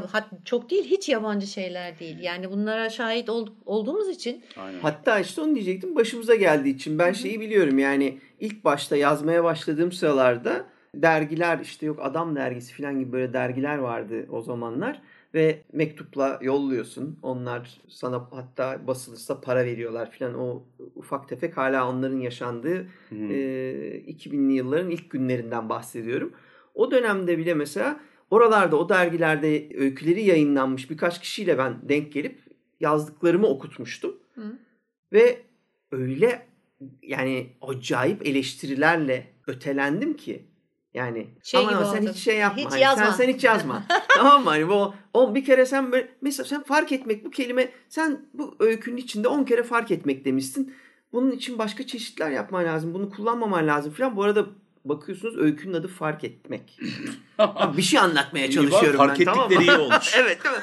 [0.44, 2.18] çok değil hiç yabancı şeyler değil.
[2.20, 4.80] Yani bunlara şahit ol- olduğumuz için Aynen.
[4.80, 9.92] Hatta işte onu diyecektim başımıza geldiği için ben şeyi biliyorum yani ilk başta yazmaya başladığım
[9.92, 15.00] sıralarda dergiler işte yok Adam dergisi falan gibi böyle dergiler vardı o zamanlar
[15.34, 17.18] ve mektupla yolluyorsun.
[17.22, 20.62] Onlar sana hatta basılırsa para veriyorlar falan o
[20.94, 23.14] ufak tefek hala onların yaşandığı Hı.
[23.14, 26.32] e, 2000'li yılların ilk günlerinden bahsediyorum.
[26.74, 32.40] O dönemde bile mesela oralarda o dergilerde öyküleri yayınlanmış birkaç kişiyle ben denk gelip
[32.80, 34.16] yazdıklarımı okutmuştum.
[34.34, 34.58] Hı.
[35.12, 35.42] Ve
[35.92, 36.46] öyle
[37.02, 40.44] yani acayip eleştirilerle ötelendim ki
[40.94, 42.62] yani Şey aman sen hiç şey yapma.
[42.62, 43.04] Hiç Hani yazma.
[43.04, 43.82] Sen, sen hiç yazma.
[44.16, 44.50] tamam mı?
[44.50, 48.56] Hani bu o bir kere sen böyle mesela sen fark etmek bu kelime sen bu
[48.58, 50.74] öykünün içinde 10 kere fark etmek demişsin.
[51.12, 52.94] Bunun için başka çeşitler yapman lazım.
[52.94, 54.16] Bunu kullanmaman lazım falan.
[54.16, 54.46] Bu arada
[54.84, 56.80] bakıyorsunuz öykünün adı fark etmek.
[57.76, 59.54] Bir şey anlatmaya İyi bak, çalışıyorum fark ben tamam mı?
[59.54, 60.14] ettikleri iyi olmuş.
[60.18, 60.62] evet değil mi?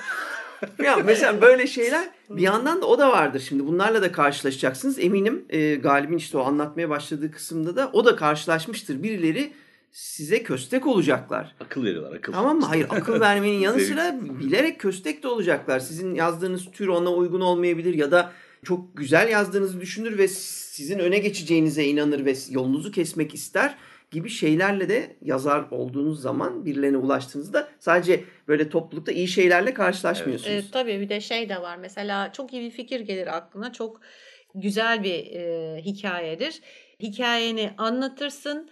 [0.86, 3.68] Ya mesela böyle şeyler bir yandan da o da vardır şimdi.
[3.68, 5.00] Bunlarla da karşılaşacaksınız.
[5.00, 9.04] Eminim e, Galip'in işte o anlatmaya başladığı kısımda da o da karşılaşmıştır.
[9.04, 9.54] Birileri
[9.92, 11.56] size köstek olacaklar.
[11.60, 12.34] Akıl veriyorlar akıl.
[12.34, 12.66] Tamam mı?
[12.66, 15.80] Hayır akıl vermenin yanı sıra bilerek köstek de olacaklar.
[15.80, 18.32] Sizin yazdığınız tür ona uygun olmayabilir ya da
[18.64, 23.78] çok güzel yazdığınızı düşünür ve sizin öne geçeceğinize inanır ve yolunuzu kesmek ister
[24.12, 30.66] gibi şeylerle de yazar olduğunuz zaman birilerine ulaştığınızda sadece böyle toplulukta iyi şeylerle karşılaşmıyorsunuz.
[30.66, 31.78] E, tabii bir de şey de var.
[31.78, 33.74] Mesela çok iyi bir fikir gelir aklına.
[33.74, 34.02] Çok
[34.56, 36.62] güzel bir e, hikayedir.
[37.00, 38.70] Hikayeni anlatırsın.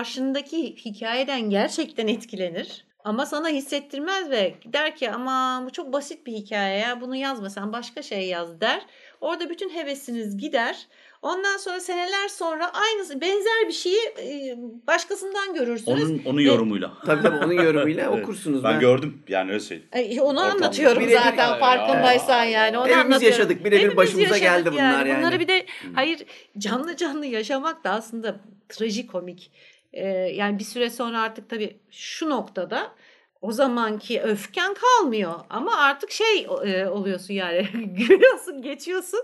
[0.00, 2.84] Karşındaki hikayeden gerçekten etkilenir.
[3.04, 7.50] Ama sana hissettirmez ve der ki ama bu çok basit bir hikaye ya bunu yazma
[7.50, 8.82] sen başka şey yaz der.
[9.20, 10.86] Orada bütün hevesiniz gider.
[11.22, 16.10] Ondan sonra seneler sonra aynısı benzer bir şeyi e, başkasından görürsünüz.
[16.10, 16.92] Onun, onun yorumuyla.
[17.06, 18.22] Tabii tabii onun yorumuyla Evet.
[18.22, 18.64] okursunuz.
[18.64, 19.90] Ben gördüm yani öyle söyleyeyim.
[19.94, 20.52] Ay, onu Ortamda.
[20.52, 22.78] anlatıyorum Birebir- zaten farkındaysan yani.
[22.78, 23.38] Onu Hepimiz anlatıyorum.
[23.38, 25.18] yaşadık, birebir başımıza yaşadık geldi bunlar yani.
[25.18, 26.24] Bunları bir de hayır
[26.58, 28.36] canlı canlı yaşamak da aslında
[28.68, 29.50] trajikomik.
[29.92, 32.92] Ee, yani bir süre sonra artık tabii şu noktada
[33.40, 39.20] o zamanki öfken kalmıyor ama artık şey e, oluyorsun yani gülüyorsun geçiyorsun.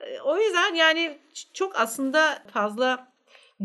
[0.00, 1.18] E, O yüzden yani
[1.54, 3.12] çok aslında fazla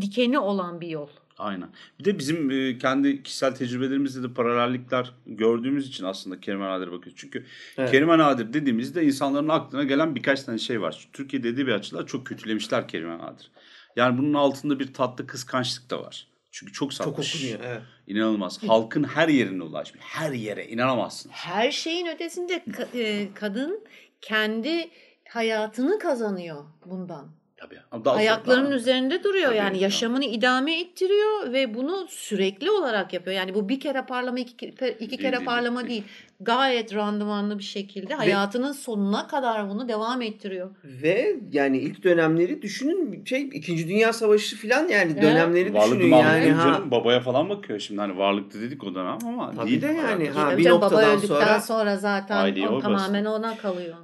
[0.00, 1.08] dikeni olan bir yol.
[1.38, 1.68] Aynen.
[2.00, 7.14] Bir de bizim e, kendi kişisel tecrübelerimizde de paralellikler gördüğümüz için aslında Kerime Nadir'e bakıyoruz.
[7.16, 7.46] Çünkü
[7.78, 7.90] Evet.
[7.90, 11.08] Kerime Nadir dediğimizde insanların aklına gelen birkaç tane şey var.
[11.12, 13.50] Türkiye'de edebiyatçılar çok kötülemişler Kerime Nadir.
[13.96, 16.26] Yani bunun altında bir tatlı kıskançlık da var.
[16.50, 17.34] Çünkü çok Çok satmış.
[17.36, 17.60] okunuyor.
[17.64, 17.82] Evet.
[18.06, 18.62] İnanılmaz.
[18.66, 20.02] Halkın her yerine ulaşmış.
[20.04, 21.30] Her yere inanamazsın.
[21.30, 23.84] Her şeyin ötesinde ka- e, kadın
[24.20, 24.90] kendi
[25.28, 27.28] hayatını kazanıyor bundan.
[27.56, 27.78] Tabii.
[28.04, 29.82] Daha Ayaklarının sonra- üzerinde duruyor Tabii, yani ya.
[29.82, 33.36] yaşamını idame ettiriyor ve bunu sürekli olarak yapıyor.
[33.36, 35.90] Yani bu bir kere parlama iki, iki Değil, kere değil, parlama değil.
[35.90, 36.04] değil.
[36.40, 40.70] Gayet randımanlı bir şekilde hayatının sonuna kadar bunu devam ettiriyor.
[40.84, 43.88] Ve yani ilk dönemleri düşünün şey 2.
[43.88, 45.22] Dünya Savaşı falan yani Evet.
[45.22, 46.62] dönemleri Varlıklı düşünün yani değil ha.
[46.62, 46.90] canım.
[46.90, 48.00] Babaya falan bakıyor şimdi.
[48.00, 49.82] Hani varlıklı dedik o dönem ama Tabii değil.
[49.82, 50.28] de yani.
[50.28, 53.96] Ha, bir canım, baba noktadan öldükten sonra- sonra, zaten o tamamen ona kalıyor.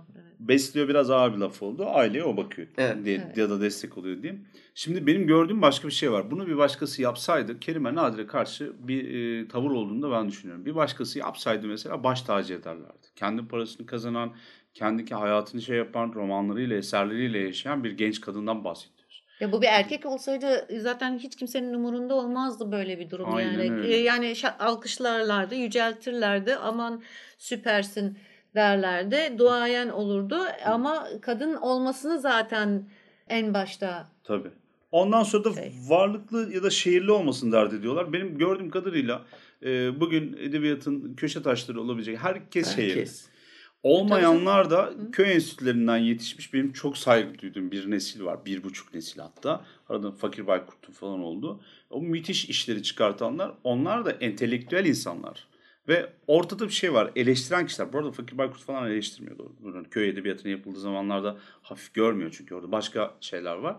[0.49, 1.87] Besliyor biraz ağır bir laf oldu.
[1.87, 2.69] Aileye o bakıyor.
[2.79, 3.05] Evet.
[3.05, 3.37] diye, Evet.
[3.37, 4.47] Ya da destek oluyor diyeyim.
[4.75, 6.31] Şimdi benim gördüğüm başka bir şey var.
[6.31, 10.67] Bunu bir başkası yapsaydı Kerime Nadir'e karşı bir e, tavır olduğunu da ben düşünüyorum.
[10.67, 13.07] Bir başkası yapsaydı mesela baş tacı ederlerdi.
[13.17, 14.33] Kendi parasını kazanan,
[14.75, 19.25] kendi hayatını şey yapan, romanlarıyla, eserleriyle yaşayan bir genç kadından bahsediyoruz.
[19.41, 23.73] Ya bu bir erkek olsaydı zaten hiç kimsenin umurunda olmazdı böyle bir durum Aynen yani.
[23.73, 23.95] öyle.
[23.95, 26.55] Ee, Yani alkışlarlardı, yüceltirlerdi.
[26.57, 27.03] Aman
[27.39, 28.19] süpersin
[28.55, 29.39] derlerdi.
[29.39, 32.89] Duayen olurdu ama kadın olmasını zaten
[33.29, 34.51] en başta Tabii.
[34.93, 35.73] Ondan sonra da Şey.
[35.89, 38.13] varlıklı ya da şehirli olmasını dert ediyorlar.
[38.13, 39.23] Benim gördüğüm kadarıyla
[39.63, 42.91] e, bugün edebiyatın köşe taşları olabilecek herkes, şehirli.
[42.91, 43.29] Herkes.
[43.83, 48.47] Olmayanlar da köy enstitülerinden yetişmiş benim çok saygı duyduğum bir nesil var.
[48.47, 49.65] Bir buçuk nesil hatta.
[49.89, 51.61] Arada Fakir Baykurt'un falan oldu.
[51.91, 55.47] O müthiş işleri çıkartanlar onlar da entelektüel insanlar.
[55.89, 57.11] Ve ortada bir şey var.
[57.17, 57.93] Eleştiren kişiler.
[57.93, 59.39] Bu arada Fakir Baykurt falan eleştirmiyor.
[59.39, 59.53] Doğru.
[59.61, 63.77] Bunun köy edebiyatının yapıldığı zamanlarda hafif görmüyor çünkü orada başka şeyler var.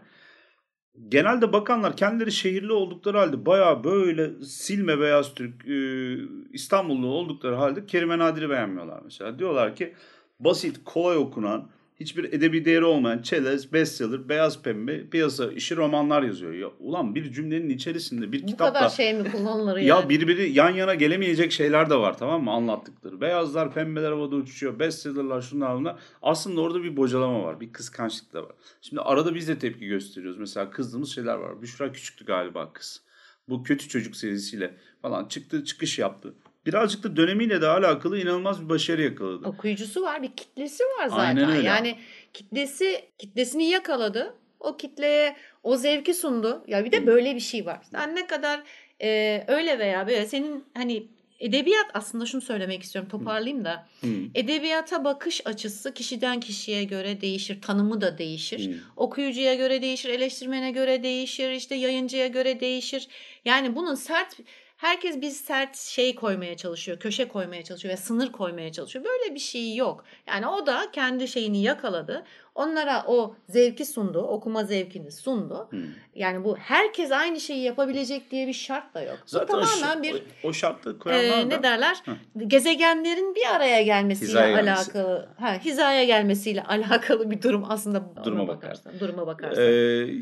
[1.10, 6.18] Genelde bakanlar kendileri şehirli oldukları halde bayağı böyle silme beyaz Türk e,
[6.54, 9.40] İstanbullu oldukları halde Kerime Nadir'i beğenmiyorlar mesela.
[9.40, 9.94] Diyorlar ki
[10.40, 16.54] basit, kolay okunan, hiçbir edebi değeri olmayan çelez, bestseller, beyaz pembe, piyasa işi romanlar yazıyor.
[16.54, 19.88] Ya ulan bir cümlenin içerisinde bir bu kitapta kadar şey mi kullanılır yani?
[19.88, 23.22] ya birbiri yan yana gelemeyecek şeyler de var tamam mı anlattıkları.
[23.22, 24.80] Beyazlar pembeler havada uçuşuyor.
[24.80, 25.96] Bestsellerlar şunlar bunlar.
[26.22, 27.60] Aslında orada bir bocalama var.
[27.60, 28.52] Bir kıskançlık da var.
[28.82, 30.40] Şimdi arada biz de tepki gösteriyoruz.
[30.40, 31.62] Mesela kızdığımız şeyler var.
[31.62, 33.02] Büşra Küçüktü galiba kız.
[33.50, 36.34] Bu kötü çocuk serisiyle falan çıktı çıkış yaptı.
[36.66, 39.48] Birazcık da dönemiyle de alakalı inanılmaz bir başarı yakaladı.
[39.48, 41.26] Okuyucusu var, bir kitlesi var zaten.
[41.26, 41.68] Aynen öyle.
[41.68, 41.96] Yani
[42.34, 44.36] kitlesi kitlesini yakaladı.
[44.60, 46.64] O kitleye o zevki sundu.
[46.68, 47.80] Ya bir de böyle bir şey var.
[47.92, 48.64] Sen ne kadar
[49.02, 51.08] e, öyle veya böyle senin hani
[51.40, 53.10] edebiyat aslında şunu söylemek istiyorum.
[53.10, 53.88] Toparlayayım da.
[54.02, 54.08] Hı.
[54.36, 57.62] Edebiyata bakış açısı kişiden kişiye göre değişir.
[57.62, 58.72] Tanımı da değişir.
[58.72, 58.76] Hı.
[58.96, 63.08] Okuyucuya göre değişir, eleştirmene göre değişir, işte yayıncıya göre değişir.
[63.46, 64.38] Yani bunun sert
[64.78, 69.06] herkes bir sert şey koymaya çalışıyor, köşe koymaya çalışıyor ve sınır koymaya çalışıyor.
[69.06, 70.04] Böyle bir şey yok.
[70.28, 72.26] Yani o da kendi şeyini yakaladı.
[72.56, 75.68] Onlara o zevki sundu, okuma zevkini sundu.
[75.70, 75.78] Hı.
[76.16, 79.18] Yani bu herkes aynı şeyi yapabilecek diye bir şart da yok.
[79.26, 81.98] Zaten bu tamamen bir o, o şartları e, koyanlar ne derler?
[82.06, 82.44] Hı.
[82.48, 84.82] Gezegenlerin bir araya gelmesiyle Hizaya gelmesi.
[84.82, 88.04] alakalı, ha, hizaya gelmesiyle alakalı bir durum aslında.
[88.24, 88.94] Duruma bakarsan.
[89.00, 89.64] Duruma bakarsan.
[89.64, 89.70] Ee,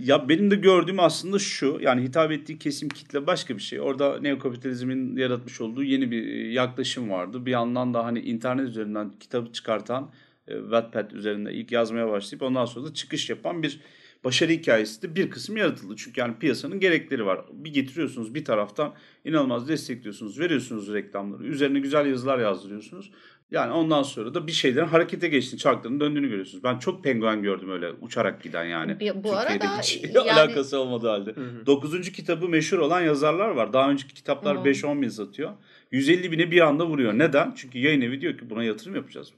[0.03, 3.81] ya benim de gördüğüm aslında şu yani hitap ettiği kesim kitle başka bir şey.
[3.81, 7.45] Orada neokapitalizmin yaratmış olduğu yeni bir e, yaklaşım vardı.
[7.45, 10.09] Bir yandan da hani internet üzerinden kitabı çıkartan
[10.47, 13.79] e, Wattpad üzerinde ilk yazmaya başlayıp ondan sonra da çıkış yapan bir
[14.23, 15.95] başarı hikayesi de bir kısım yaratıldı.
[15.97, 17.41] Çünkü yani piyasanın gerekleri var.
[17.51, 18.93] Bir getiriyorsunuz bir taraftan
[19.25, 23.11] inanılmaz destekliyorsunuz, veriyorsunuz reklamları, üzerine güzel yazılar yazdırıyorsunuz.
[23.51, 26.63] Yani ondan sonra da bir şeylerin harekete geçtiğini, çarkların döndüğünü görüyorsunuz.
[26.63, 28.97] Ben çok penguen gördüm öyle uçarak giden yani.
[29.15, 31.31] Bu arada hiç yani- alakası olmadığı halde.
[31.31, 31.65] Hı hı.
[31.65, 33.73] Dokuzuncu kitabı meşhur olan yazarlar var.
[33.73, 34.61] Daha önceki kitaplar Hı.
[34.61, 35.51] 5-10 bin satıyor.
[35.91, 37.13] 150 bini bir anda vuruyor.
[37.13, 37.53] Neden?
[37.55, 39.33] Çünkü yayın evi diyor ki buna yatırım yapacağız.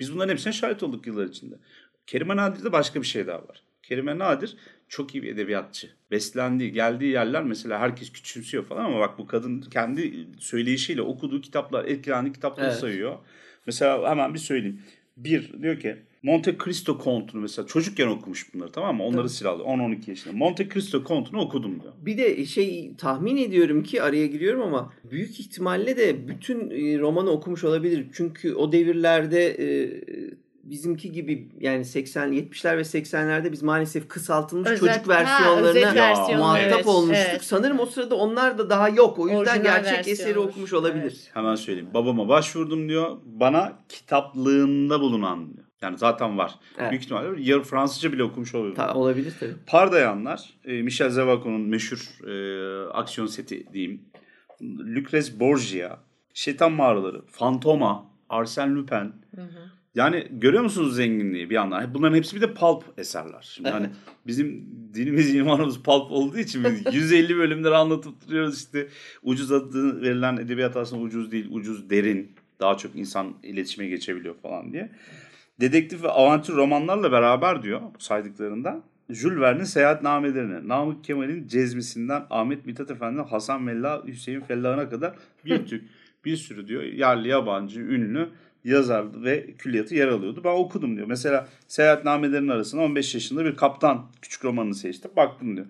[0.00, 1.54] Biz bunların hepsine şahit olduk yıllar içinde.
[2.06, 3.62] Kerime Nadir'de başka bir şey daha var.
[3.82, 4.56] Kerime Nadir
[4.88, 5.90] çok iyi bir edebiyatçı.
[6.10, 11.84] Beslendiği, geldiği yerler mesela herkes küçümsüyor falan ama bak bu kadın kendi söyleyişiyle okuduğu kitaplar,
[11.84, 12.78] etkilendiği kitapları Evet.
[12.78, 13.18] sayıyor.
[13.66, 14.82] Mesela hemen bir söyleyeyim.
[15.24, 19.04] Bir diyor ki Monte Cristo Kontu'nu mesela çocukken okumuş bunları tamam mı?
[19.04, 20.36] Onları silahlı 10-12 yaşında.
[20.36, 21.92] Monte Cristo Kontu'nu okudum diyor.
[22.00, 27.30] Bir de şey tahmin ediyorum ki araya giriyorum ama büyük ihtimalle de bütün e, romanı
[27.30, 28.06] okumuş olabilir.
[28.12, 30.00] Çünkü o devirlerde e,
[30.70, 36.72] bizimki gibi yani 80 70'ler ve 80'lerde biz maalesef kısaltılmış Özet- çocuk versiyonlarına versiyonu, muhatap
[36.72, 37.26] evet, olmuştuk.
[37.30, 37.44] evet.
[37.44, 39.18] Sanırım o sırada onlar da daha yok.
[39.18, 41.02] O yüzden Orijinal gerçek eseri okumuş olabilir.
[41.02, 41.30] Evet.
[41.34, 41.90] Hemen söyleyeyim.
[41.94, 43.16] Babama başvurdum diyor.
[43.24, 45.64] Bana kitaplığında bulunan diyor.
[45.82, 46.54] Yani zaten var.
[46.78, 46.90] Evet.
[46.90, 48.74] Büyük ihtimalle yarı Fransızca bile okumuş olabilir.
[48.74, 49.54] Ta- olabilir tabii.
[49.66, 54.02] Pardayanlar, e, Michel Zevaco'nun meşhur e, aksiyon seti diyeyim.
[54.62, 55.98] Lucrez Borgia,
[56.34, 59.12] Şeytan Mağaraları, Fantoma, Arsène Lupin.
[59.34, 59.77] Hı hı.
[59.98, 61.94] Yani görüyor musunuz zenginliği bir yandan?
[61.94, 63.50] Bunların hepsi bir de pulp eserler.
[63.54, 63.90] Şimdi hani
[64.26, 68.88] bizim dinimiz imanımız pulp olduğu için biz 150 bölümleri anlatıp duruyoruz işte.
[69.22, 72.32] Ucuz adı verilen edebiyat aslında ucuz değil, ucuz derin.
[72.60, 74.90] Daha çok insan iletişime geçebiliyor falan diye.
[75.60, 82.66] Dedektif ve avantür romanlarla beraber diyor bu saydıklarında Jules Verne'in seyahatnamelerine, Namık Kemal'in cezmisinden Ahmet
[82.66, 85.84] Mithat Efendi'nin Hasan Mella, Hüseyin Fellah'ına kadar bir Türk,
[86.24, 88.28] bir sürü diyor yerli, yabancı, ünlü
[88.64, 90.40] yazar ve külliyatı yer alıyordu.
[90.44, 91.06] Ben okudum diyor.
[91.06, 95.10] Mesela seyahatnamelerin arasında 15 yaşında bir kaptan küçük romanını seçtim.
[95.16, 95.66] Baktım diyor.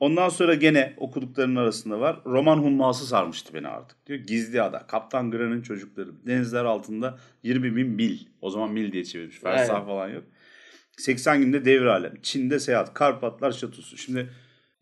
[0.00, 2.20] Ondan sonra gene okuduklarının arasında var.
[2.26, 4.18] Roman humması sarmıştı beni artık diyor.
[4.18, 8.18] Gizli Ada, Kaptan Grant'ın çocukları, denizler altında 20 bin mil.
[8.40, 9.38] O zaman mil diye çevirmiş.
[9.38, 9.86] Fersah Evet.
[9.86, 10.24] falan yok.
[10.96, 12.14] 80 günde devir alem.
[12.22, 13.96] Çin'de seyahat, Karpatlar şatosu.
[13.96, 14.30] Şimdi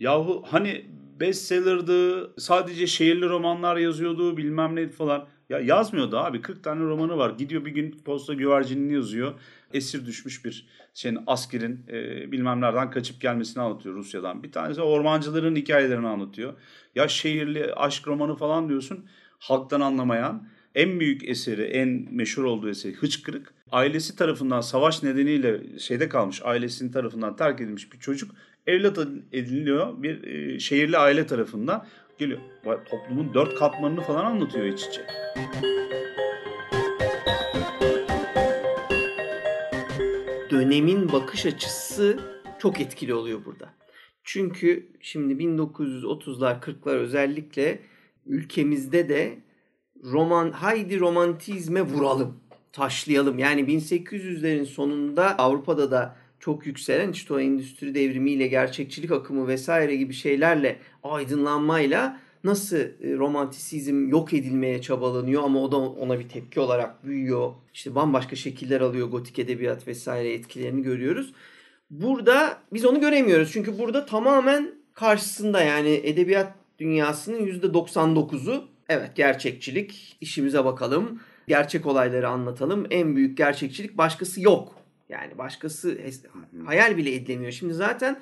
[0.00, 0.84] yahu hani
[1.20, 5.28] bestseller'dı, sadece şehirli romanlar yazıyordu bilmem ne falan.
[5.50, 7.30] Ya yazmıyordu abi 40 tane romanı var.
[7.30, 9.34] Gidiyor bir gün posta güvercinini yazıyor.
[9.72, 14.42] Esir düşmüş bir şeyin askerin e, bilmem nereden kaçıp gelmesini anlatıyor Rusya'dan.
[14.42, 16.52] Bir tanesi ormancıların hikayelerini anlatıyor.
[16.94, 19.06] Ya şehirli aşk romanı falan diyorsun
[19.38, 20.48] halktan anlamayan.
[20.74, 23.54] En büyük eseri, en meşhur olduğu eseri Hıçkırık.
[23.72, 28.30] Ailesi tarafından savaş nedeniyle şeyde kalmış, ailesinin tarafından terk edilmiş bir çocuk
[28.66, 28.98] evlat
[29.32, 31.86] ediniliyor bir e, şehirli aile tarafından.
[32.20, 32.40] Geliyor.
[32.90, 35.06] Toplumun dört katmanını falan anlatıyor iç içe.
[40.50, 42.18] dönemin bakış açısı
[42.58, 43.68] çok etkili oluyor burada.
[44.24, 47.80] Çünkü şimdi 1930'lar 40'lar özellikle
[48.26, 49.38] ülkemizde de
[50.04, 52.40] roman haydi romantizme vuralım,
[52.72, 53.38] taşlayalım.
[53.38, 60.12] Yani 1800'lerin sonunda Avrupa'da da çok yükselen işte o endüstri devrimiyle, gerçekçilik akımı vesaire gibi
[60.14, 67.04] şeylerle, aydınlanmayla nasıl e, romantisizm yok edilmeye çabalanıyor ama o da ona bir tepki olarak
[67.04, 67.52] büyüyor.
[67.74, 71.32] İşte bambaşka şekiller alıyor gotik edebiyat vesaire etkilerini görüyoruz.
[71.90, 73.52] Burada biz onu göremiyoruz.
[73.52, 82.86] Çünkü burada tamamen karşısında yani edebiyat dünyasının %99'u evet gerçekçilik, işimize bakalım, gerçek olayları anlatalım.
[82.90, 84.79] En büyük gerçekçilik başkası yok.
[85.10, 85.98] Yani başkası
[86.64, 87.52] hayal bile edilemiyor.
[87.52, 88.20] Şimdi zaten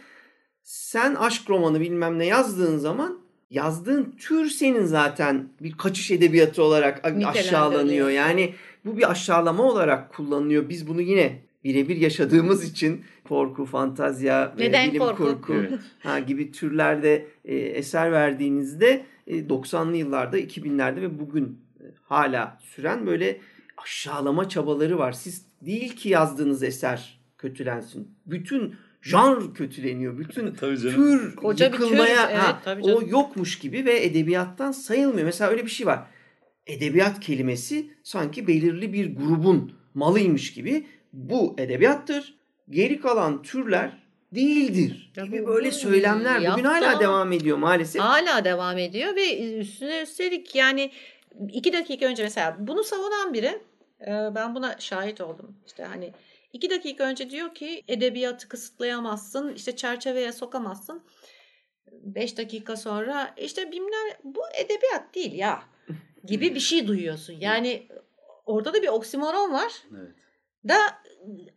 [0.62, 3.18] sen aşk romanı bilmem ne yazdığın zaman
[3.50, 8.08] yazdığın tür senin zaten bir kaçış edebiyatı olarak aşağılanıyor.
[8.08, 10.68] Yani bu bir aşağılama olarak kullanılıyor.
[10.68, 15.24] Biz bunu yine birebir yaşadığımız için korku, fantazya, ve Neden bilim korku?
[15.24, 15.80] kurgu Evet.
[15.98, 23.06] ha, gibi türlerde e, eser verdiğinizde e, 90'lı yıllarda, 2000'lerde ve bugün e, hala süren
[23.06, 23.40] böyle
[23.76, 25.12] aşağılama çabaları var.
[25.12, 28.14] Siz değil ki yazdığınız eser kötülensin.
[28.26, 30.18] Bütün janr kötüleniyor.
[30.18, 30.94] Bütün Tabii canım.
[30.94, 35.24] tür Koca bir tür, yıkılmaya evet, ha, tabii o yokmuş gibi ve edebiyattan sayılmıyor.
[35.26, 36.06] Mesela öyle bir şey var.
[36.66, 42.38] Edebiyat kelimesi sanki belirli bir grubun malıymış gibi bu edebiyattır.
[42.70, 43.90] Geri kalan türler
[44.34, 48.02] değildir Ya gibi bu- böyle söylemler bugün hala devam ediyor maalesef.
[48.02, 50.90] Hala devam ediyor ve üstüne üstelik yani
[51.52, 53.58] iki dakika önce mesela bunu savunan biri
[54.06, 55.56] ben buna şahit oldum.
[55.66, 56.12] İşte hani
[56.52, 61.02] iki dakika önce diyor ki edebiyatı kısıtlayamazsın, işte çerçeveye sokamazsın.
[61.92, 65.62] Beş dakika sonra işte bilmem bu edebiyat değil ya
[66.24, 67.36] gibi bir şey duyuyorsun.
[67.40, 67.88] Yani
[68.46, 70.10] orada da bir oksimoron var Evet.
[70.68, 70.76] da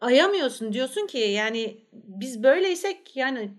[0.02, 3.52] ayamıyorsun diyorsun ki yani biz böyleysek yani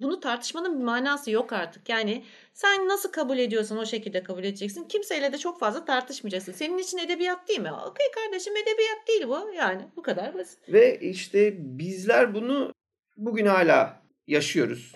[0.00, 1.88] bunu tartışmanın bir manası yok artık.
[1.88, 2.24] Yani
[2.56, 4.84] sen nasıl kabul ediyorsan o şekilde kabul edeceksin.
[4.84, 6.52] Kimseyle de çok fazla tartışmayacaksın.
[6.52, 7.72] Senin için edebiyat değil mi?
[7.72, 9.52] Okey kardeşim edebiyat değil bu.
[9.56, 10.58] Yani bu kadar basit.
[10.68, 12.72] Ve işte bizler bunu
[13.16, 14.94] bugün hala yaşıyoruz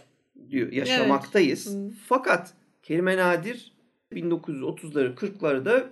[0.51, 1.75] diyor, yaşamaktayız.
[1.75, 1.91] Hı.
[2.09, 3.73] Fakat Kerime Nadir
[4.13, 5.85] 1930'ları 40'larda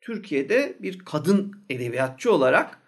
[0.00, 2.78] Türkiye'de bir kadın edebiyatçı olarak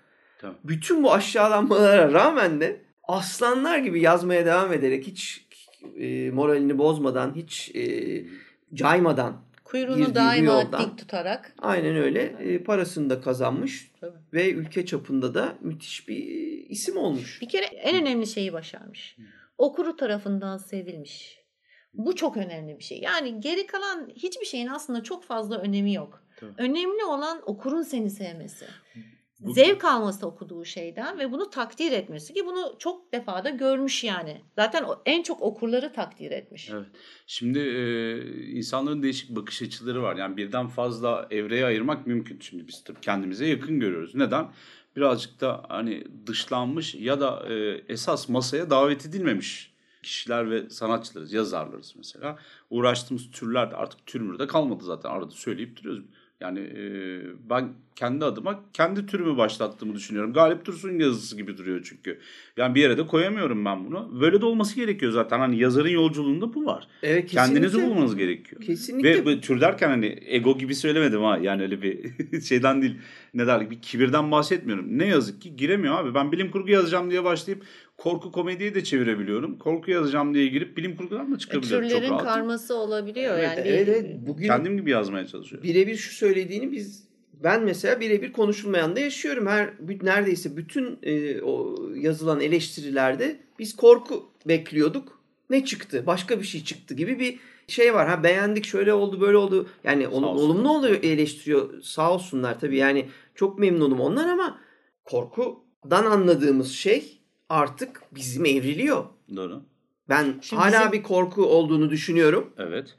[0.41, 0.57] Tamam.
[0.65, 5.46] bütün bu aşağılanmalara rağmen de aslanlar gibi yazmaya devam ederek hiç
[5.97, 8.25] e, moralini bozmadan, hiç e,
[8.75, 10.81] caymadan Kuyruğunu daima yoldan.
[10.91, 11.55] dik tutarak.
[11.59, 14.17] aynen öyle e, parasını da kazanmış Tabii.
[14.33, 16.17] ve ülke çapında da müthiş bir
[16.69, 17.43] isim olmuş.
[17.43, 19.17] Bir kere en önemli şeyi başarmış.
[19.59, 21.39] Okuru tarafından sevilmiş.
[21.95, 23.01] Bu çok önemli bir şey.
[23.01, 26.23] Yani geri kalan hiçbir şeyin aslında çok fazla önemi yok.
[26.37, 26.53] Tabii.
[26.59, 28.65] Önemli olan okurun seni sevmesi.
[29.40, 34.40] Bu- Zevk alması okuduğu şeyden ve bunu takdir etmesi ki bunu çok defada görmüş yani.
[34.55, 36.70] Zaten en çok okurları takdir etmiş.
[36.70, 36.87] Evet.
[37.27, 38.18] Şimdi e,
[38.51, 40.16] insanların değişik bakış açıları var.
[40.16, 42.40] Yani birden fazla evreye ayırmak mümkün.
[42.40, 44.14] Şimdi biz tabii kendimize yakın görüyoruz.
[44.14, 44.53] Neden?
[44.96, 51.94] Birazcık da hani dışlanmış ya da e, esas masaya davet edilmemiş kişiler ve sanatçılarız, yazarlarız
[51.96, 52.38] mesela.
[52.70, 55.11] Uğraştığımız türler de artık türmür de kalmadı zaten.
[55.11, 56.05] Arada söyleyip duruyoruz.
[56.40, 56.83] Yani e,
[57.51, 60.33] ben kendi adıma kendi türümü başlattığımı düşünüyorum.
[60.33, 62.18] Galip Dursun yazısı gibi duruyor çünkü.
[62.57, 64.20] Yani bir yere de koyamıyorum ben bunu.
[64.20, 65.38] Böyle de olması gerekiyor zaten.
[65.38, 66.88] Hani yazarın yolculuğunda bu var.
[67.03, 67.90] Evet, Kendinizi kesinlikle.
[67.90, 68.62] bulmanız gerekiyor.
[68.62, 69.27] Kesinlikle.
[69.27, 71.38] Ve tür derken hani ego gibi söylemedim ha.
[71.42, 72.96] Yani öyle bir şeyden değil.
[73.35, 74.99] Ne derler bir kibirden bahsetmiyorum.
[74.99, 76.14] Ne yazık ki giremiyor abi.
[76.14, 77.62] Ben bilim kurgu yazacağım diye başlayıp
[77.97, 79.59] korku komediyi de çevirebiliyorum.
[79.59, 82.25] Korku yazacağım diye girip bilim kurgudan da E, çıkabiliyorum Türlerin çok rahat.
[82.35, 83.39] karması olabiliyor.
[83.39, 84.17] Evet, yani evet, evet.
[84.27, 85.69] Bugün Kendim gibi yazmaya çalışıyorum.
[85.69, 87.07] birebir şu söylediğini biz
[87.45, 89.47] ben mesela birebir konuşulmayan da yaşıyorum.
[89.47, 89.71] Her
[90.03, 95.17] neredeyse bütün e, o yazılan eleştirilerde biz korku bekliyorduk.
[95.51, 96.03] Ne çıktı?
[96.07, 98.09] Başka bir şey çıktı gibi bir şey var.
[98.09, 99.69] Ha beğendik şöyle oldu böyle oldu.
[99.85, 101.83] Yani ol- olumlu oluyor eleştiriyor.
[101.83, 102.77] Sağ olsunlar tabii.
[102.77, 104.59] Yani çok memnunum onlar ama
[105.05, 109.05] korkudan anladığımız şey artık bizim evriliyor.
[109.37, 109.63] Doğru.
[110.09, 112.95] Ben Şimdi hala bizim- bir korku olduğunu düşünüyorum Evet.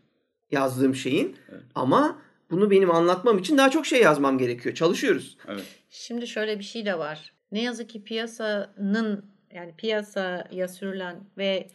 [0.51, 1.35] yazdığım şeyin.
[1.51, 1.63] Evet.
[1.75, 4.75] Ama bunu benim anlatmam için daha çok şey yazmam gerekiyor.
[4.75, 5.37] Çalışıyoruz.
[5.47, 5.63] Evet.
[5.89, 7.33] Şimdi şöyle bir şey de var.
[7.51, 11.67] Ne yazık ki piyasanın yani piyasaya sürülen ve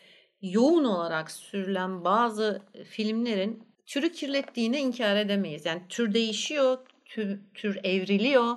[0.43, 5.67] yoğun olarak sürülen bazı filmlerin türü kirlettiğini inkar edemeyiz.
[5.67, 8.55] Yani tür değişiyor, tür, tür evriliyor.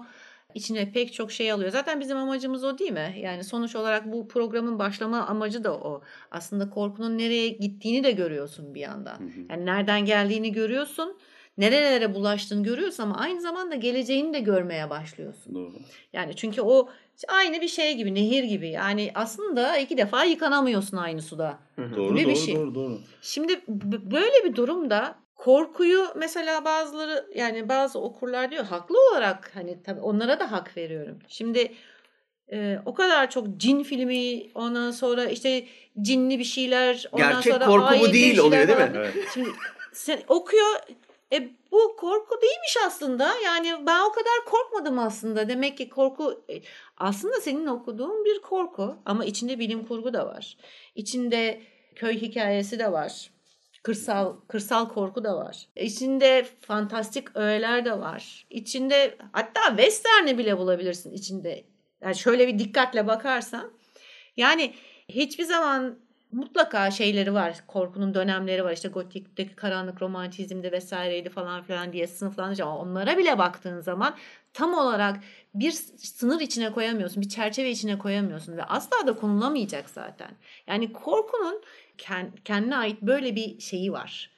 [0.55, 1.71] İçine pek çok şey alıyor.
[1.71, 3.15] Zaten bizim amacımız o değil mi?
[3.17, 6.01] Yani sonuç olarak bu programın başlama amacı da o.
[6.31, 9.17] Aslında korkunun nereye gittiğini de görüyorsun bir yandan.
[9.49, 11.17] Yani nereden geldiğini görüyorsun.
[11.57, 15.55] Nerelere bulaştığını görüyorsun ama aynı zamanda geleceğini de görmeye başlıyorsun.
[15.55, 15.73] Doğru.
[16.13, 16.89] Yani çünkü o
[17.27, 18.69] aynı bir şey gibi, nehir gibi.
[18.69, 21.59] Yani aslında iki defa yıkanamıyorsun aynı suda.
[21.77, 22.55] Doğru, Gibi bir doğru, şey.
[22.55, 22.99] doğru, doğru.
[23.21, 23.61] Şimdi
[24.11, 30.39] böyle bir durumda korkuyu mesela bazıları yani bazı okurlar diyor haklı olarak hani tabii onlara
[30.39, 31.19] da hak veriyorum.
[31.27, 31.73] Şimdi
[32.51, 35.65] e, o kadar çok cin filmi ondan sonra işte
[36.01, 38.91] cinli bir şeyler ondan Gerçek sonra korku bu değil oluyor değil mi?
[38.95, 39.13] Evet.
[39.33, 39.49] Şimdi
[39.93, 40.79] sen okuyor
[41.33, 43.33] e, bu korku değilmiş aslında.
[43.45, 45.49] Yani ben o kadar korkmadım aslında.
[45.49, 46.61] Demek ki korku e,
[46.97, 50.57] aslında senin okuduğun bir korku ama içinde bilim kurgu da var.
[50.95, 51.61] İçinde
[51.95, 53.31] köy hikayesi de var.
[53.85, 55.67] Kırsal kırsal korku da var.
[55.75, 58.45] İçinde fantastik öğeler de var.
[58.49, 61.63] İçinde hatta western'i bile bulabilirsin içinde.
[62.01, 63.71] Yani şöyle bir dikkatle bakarsan.
[64.37, 64.73] Yani
[65.09, 65.99] hiçbir zaman
[66.31, 67.63] mutlaka şeyleri var.
[67.67, 68.71] Korkunun dönemleri var.
[68.71, 72.71] İşte gotikteki karanlık romantizmde vesaireydi falan filan diye sınıflandıracağım.
[72.71, 74.15] Ama onlara bile baktığın zaman
[74.53, 75.19] tam olarak
[75.53, 77.21] bir sınır içine koyamıyorsun.
[77.21, 78.57] Bir çerçeve içine koyamıyorsun.
[78.57, 80.31] Ve asla da konulamayacak zaten.
[80.67, 81.61] Yani korkunun
[82.45, 84.35] kendine ait böyle bir şeyi var.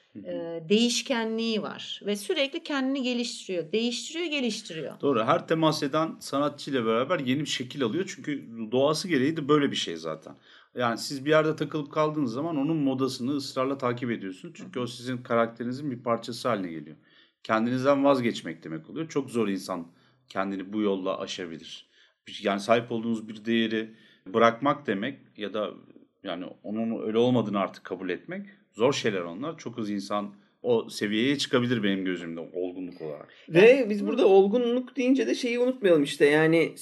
[0.68, 2.00] Değişkenliği var.
[2.06, 3.72] Ve sürekli kendini geliştiriyor.
[3.72, 5.00] Değiştiriyor, geliştiriyor.
[5.00, 5.24] Doğru.
[5.24, 8.12] Her temas eden sanatçıyla beraber yeni bir şekil alıyor.
[8.16, 10.34] Çünkü doğası gereği de böyle bir şey zaten.
[10.74, 14.54] Yani siz bir yerde takılıp kaldığınız zaman onun modasını ısrarla takip ediyorsunuz.
[14.56, 16.96] Çünkü o sizin karakterinizin bir parçası haline geliyor.
[17.42, 19.08] Kendinizden vazgeçmek demek oluyor.
[19.08, 19.86] Çok zor insan
[20.28, 21.88] kendini bu yolla aşabilir.
[22.42, 23.94] Yani sahip olduğunuz bir değeri
[24.26, 25.70] bırakmak demek ya da
[26.24, 29.58] yani onun öyle olmadığını artık kabul etmek zor şeyler onlar.
[29.58, 33.28] Çok az insan o seviyeye çıkabilir benim gözümde olgunluk olarak.
[33.48, 36.74] Ve biz burada olgunluk deyince de şeyi unutmayalım işte yani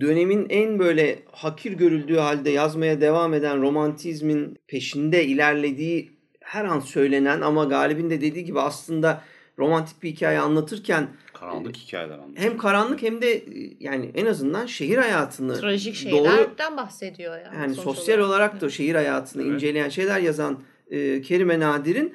[0.00, 7.40] dönemin en böyle hakir görüldüğü halde yazmaya devam eden romantizmin peşinde ilerlediği her an söylenen
[7.40, 9.22] ama Galip'in de dediği gibi aslında
[9.58, 11.08] romantik bir hikaye anlatırken
[11.50, 12.36] Karanlık hikayeler anlatıyor.
[12.50, 13.44] hem karanlık hem de
[13.80, 17.56] yani en azından şehir hayatını Trajik doğru şeylerden bahsediyor yani.
[17.56, 18.72] yani sosyal olarak da Evet.
[18.74, 19.52] şehir hayatını Evet.
[19.54, 22.14] inceleyen şeyler yazan e, Kerime Nadir'in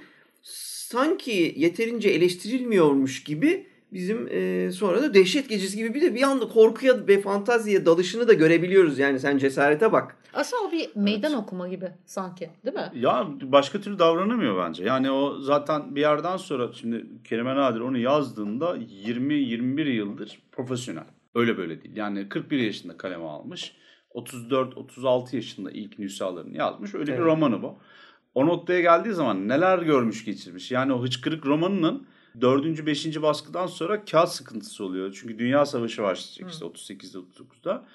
[0.89, 6.47] sanki yeterince eleştirilmiyormuş gibi bizim e, sonra da Dehşet Gecesi gibi bir de bir anda
[6.47, 8.99] korkuya ve fantaziye dalışını da görebiliyoruz.
[8.99, 10.15] Yani sen cesarete bak.
[10.33, 12.91] Aslında o bir meydan okuma gibi sanki değil mi?
[12.95, 14.83] Ya başka türlü davranamıyor bence.
[14.83, 21.03] Yani o zaten bir yerden sonra şimdi Kerime Nadir onu yazdığında 20-21 yıldır profesyonel.
[21.35, 21.95] Öyle böyle değil.
[21.97, 23.75] Yani 41 yaşında kaleme almış.
[24.15, 26.95] 34-36 yaşında ilk nüshalarını yazmış.
[26.95, 27.19] Öyle Evet.
[27.19, 27.79] bir romanı bu.
[28.35, 30.71] O noktaya geldiği zaman neler görmüş geçirmiş.
[30.71, 32.07] Yani o hıçkırık romanının
[32.41, 32.85] 4.
[32.85, 33.21] 5.
[33.21, 35.17] baskıdan sonra kağıt sıkıntısı oluyor.
[35.21, 37.85] Çünkü Dünya Savaşı başlayacak işte 38'de 39'da.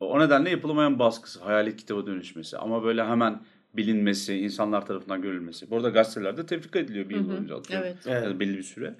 [0.00, 3.42] O nedenle yapılamayan baskısı, hayalet kitaba dönüşmesi ama böyle hemen
[3.74, 5.70] bilinmesi, insanlar tarafından görülmesi.
[5.70, 7.86] Bu arada gazetelerde tefrika ediliyor bir yıl boyunca atıyorum.
[7.86, 7.98] evet.
[8.06, 8.24] Evet.
[8.24, 8.94] Ya da belli bir süre.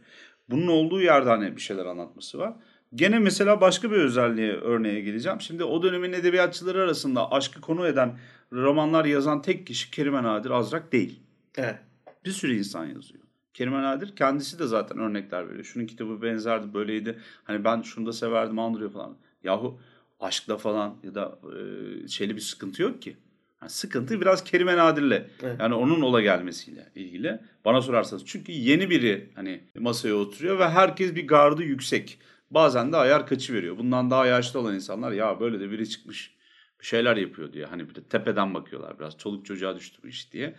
[0.51, 2.55] Bunun olduğu yerde hani bir şeyler anlatması var.
[2.95, 5.41] Gene mesela başka bir özelliğe örneğe geleceğim.
[5.41, 8.18] Şimdi o dönemin edebiyatçıları arasında aşkı konu eden
[8.53, 11.20] romanlar yazan tek kişi Kerime Nadir Azrak değil.
[11.57, 11.78] Evet.
[12.24, 13.24] Bir sürü insan yazıyor.
[13.55, 15.64] Kerime Nadir kendisi de zaten örnekler veriyor.
[15.64, 17.18] Şunun kitabı benzerdi, böyleydi.
[17.44, 19.16] Hani ben şunu da severdim, andırıyor falan.
[19.44, 19.80] Yahu
[20.20, 21.38] aşkla falan ya da
[22.05, 23.16] e, şeyli bir sıkıntı yok ki.
[23.62, 25.26] Yani sıkıntı biraz Kerime Nadir'le.
[25.42, 25.61] Evet.
[25.61, 27.40] Yani onun ola gelmesiyle ilgili.
[27.64, 28.22] Bana sorarsanız.
[28.26, 32.18] Çünkü yeni biri hani masaya oturuyor ve herkes bir gardı yüksek.
[32.50, 33.78] Bazen de ayar kaçı veriyor.
[33.78, 36.34] Bundan daha yaşlı olan insanlar ya böyle de biri çıkmış
[36.80, 37.66] bir şeyler yapıyor diye.
[37.66, 39.18] Hani bir de tepeden bakıyorlar biraz.
[39.18, 40.55] Çoluk çocuğa düştü bu iş diye.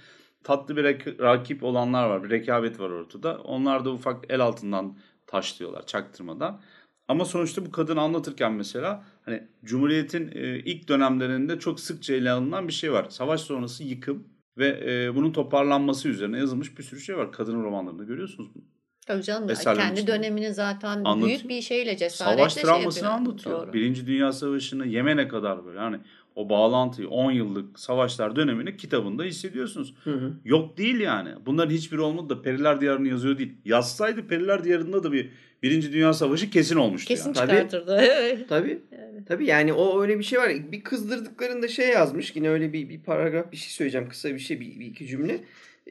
[0.46, 2.24] Tatlı bir rak- rakip olanlar var.
[2.24, 3.38] Bir rekabet var ortada.
[3.44, 6.62] Onlar da ufak el altından taşlıyorlar çaktırmadan.
[7.08, 12.68] Ama sonuçta bu kadını anlatırken mesela hani Cumhuriyet'in e, ilk dönemlerinde çok sıkça ele alınan
[12.68, 13.06] bir şey var.
[13.10, 14.28] Savaş sonrası yıkım
[14.58, 17.32] ve e, bunun toparlanması üzerine yazılmış bir sürü şey var.
[17.32, 18.64] Kadın romanlarında görüyorsunuz bunu.
[19.08, 20.12] Tabii canım Eserlerin kendi içinde.
[20.12, 21.28] dönemini zaten Anlatıyor.
[21.28, 23.20] büyük bir şeyle cesaretle Savaş şey travmasını yapıyor.
[23.30, 23.62] anlatıyor.
[23.68, 23.74] Doğru.
[23.74, 25.98] Birinci Dünya Savaşı'nı Yemen'e kadar böyle hani
[26.36, 29.96] o bağlantıyı 10 yıllık savaşlar dönemini kitabında hissediyorsunuz.
[30.04, 30.34] Hı hı.
[30.46, 31.30] Yok değil yani.
[31.46, 33.54] Bunların hiçbiri olmadı da Periler Diyarı'nı yazıyor değil.
[33.66, 35.30] Yazsaydı Periler Diyarı'nda da bir
[35.64, 37.36] Birinci Dünya Savaşı kesin olmuştu Kesin yani.
[37.36, 37.50] Tabii.
[37.50, 37.98] çıkartırdı.
[38.02, 38.50] Evet.
[38.50, 38.80] Tabii.
[39.28, 40.52] Tabii yani o öyle bir şey var.
[40.72, 42.36] Bir kızdırdıklarında şey yazmış.
[42.36, 44.10] Yine öyle bir, bir paragraf bir şey söyleyeceğim.
[44.10, 45.40] Kısa bir şey bir, bir iki cümle.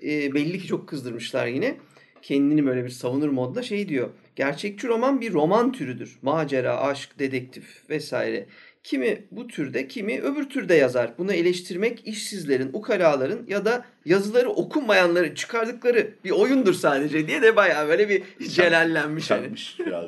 [0.03, 1.77] Ee, belli ki çok kızdırmışlar yine.
[2.23, 4.11] Kendini böyle bir savunur modda şey diyor.
[4.37, 6.19] Gerçekçi roman bir roman türüdür.
[6.23, 8.47] Macera, aşk, dedektif vesaire.
[8.85, 11.19] Kimi bu türde, kimi öbür türde yazar.
[11.19, 17.89] Bunu eleştirmek işsizlerin, ukalaların ya da yazıları okunmayanların çıkardıkları bir oyundur sadece diye de bayağı
[17.89, 19.31] böyle bir celallenmiş.
[19.31, 19.51] Hani.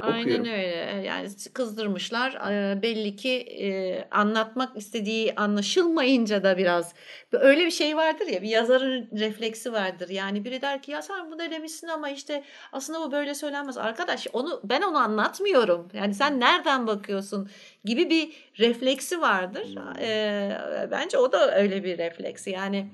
[0.01, 1.03] Aynen öyle.
[1.07, 2.35] Yani kızdırmışlar.
[2.51, 3.69] Ee, belli ki e,
[4.11, 6.95] anlatmak istediği anlaşılmayınca da biraz
[7.33, 10.09] öyle bir şey vardır ya bir yazarın refleksi vardır.
[10.09, 13.79] Yani biri der ki ya sen bu da demişsin ama işte aslında bu böyle söylenmez.
[13.79, 15.89] Arkadaş onu ben onu anlatmıyorum.
[15.95, 17.51] Yani sen nereden bakıyorsun
[17.85, 18.33] gibi bir
[18.69, 19.75] refleksi vardır.
[20.01, 22.51] Ee, bence o da öyle bir refleksi.
[22.51, 22.87] Yani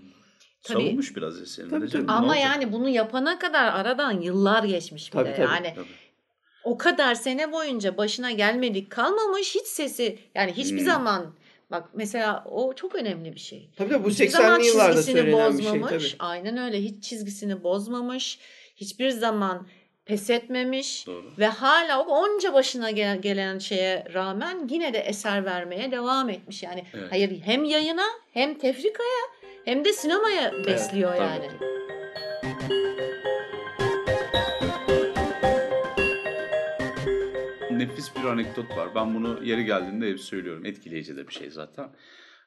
[0.64, 0.82] Tabii.
[0.82, 1.70] Savunmuş biraz eserini.
[1.70, 2.04] Tabii, tabii.
[2.12, 5.22] Ama yani bunu yapana kadar aradan yıllar geçmiş bile.
[5.24, 5.46] Tabii, tabii.
[5.46, 5.86] Yani Tabii.
[6.64, 10.86] o kadar sene boyunca başına gelmedik kalmamış hiç sesi yani hiçbir Hmm.
[10.86, 11.34] zaman
[11.70, 13.70] bak mesela o çok önemli bir şey.
[13.76, 16.10] Tabii tabii bu Hiçbir zaman 80'li yıllarda söylenen bir şey bozmamış.
[16.10, 16.16] tabii.
[16.18, 18.38] Aynen öyle hiç çizgisini bozmamış.
[18.76, 19.66] Hiçbir zaman
[20.04, 21.24] pes etmemiş Doğru.
[21.38, 26.62] ve hala o onca başına gelen, gelen şeye rağmen yine de eser vermeye devam etmiş.
[26.62, 27.06] Yani Evet.
[27.12, 29.20] hayır hem yayına hem tefrikaya
[29.64, 31.48] hem de sinemaya besliyor Tabii, yani.
[31.48, 31.72] tabii.
[37.70, 38.94] Nefis bir anekdot var.
[38.94, 40.66] Ben bunu yeri geldiğinde hep söylüyorum.
[40.66, 41.88] Etkileyici de bir şey zaten.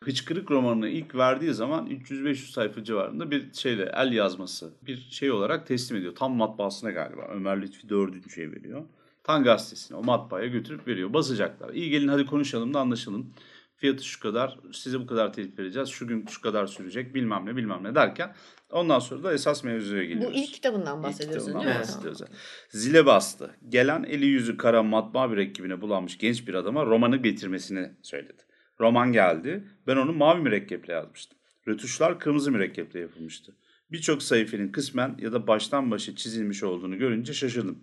[0.06, 5.68] Hıçkırık romanını ilk verdiği zaman 300-500 sayfa civarında bir şeyle el yazması bir şey olarak
[5.68, 6.16] teslim ediyor.
[6.16, 7.28] Tam matbaasına galiba.
[7.34, 8.84] Ömer Lütfi dördüncüye veriyor.
[9.24, 11.14] Tan gazetesine o matbaaya götürüp veriyor.
[11.14, 11.74] Basacaklar.
[11.74, 13.34] İyi gelin hadi konuşalım da anlaşalım.
[13.78, 15.90] Fiyatı şu kadar, size bu kadar telif vereceğiz.
[15.90, 18.36] Şu gün şu kadar sürecek bilmem ne bilmem ne derken
[18.72, 20.38] ondan sonra da esas mevzuya Bu geliyoruz.
[20.40, 21.82] ilk kitabından İlk bahsediyorsun kitabından değil mi?
[21.82, 22.22] bahsediyoruz.
[22.70, 23.52] Zile bastı.
[23.70, 28.45] Gelen eli yüzü kara matbaa mürekkebine bulanmış genç bir adama romanı getirmesini söyledi.
[28.80, 29.64] Roman geldi.
[29.88, 31.38] Ben onu mavi mürekkeple yazmıştım.
[31.68, 33.56] Rötuşlar kırmızı mürekkeple yapılmıştı.
[33.92, 37.80] Birçok sayfenin kısmen ya da baştan başa çizilmiş olduğunu görünce şaşırdım.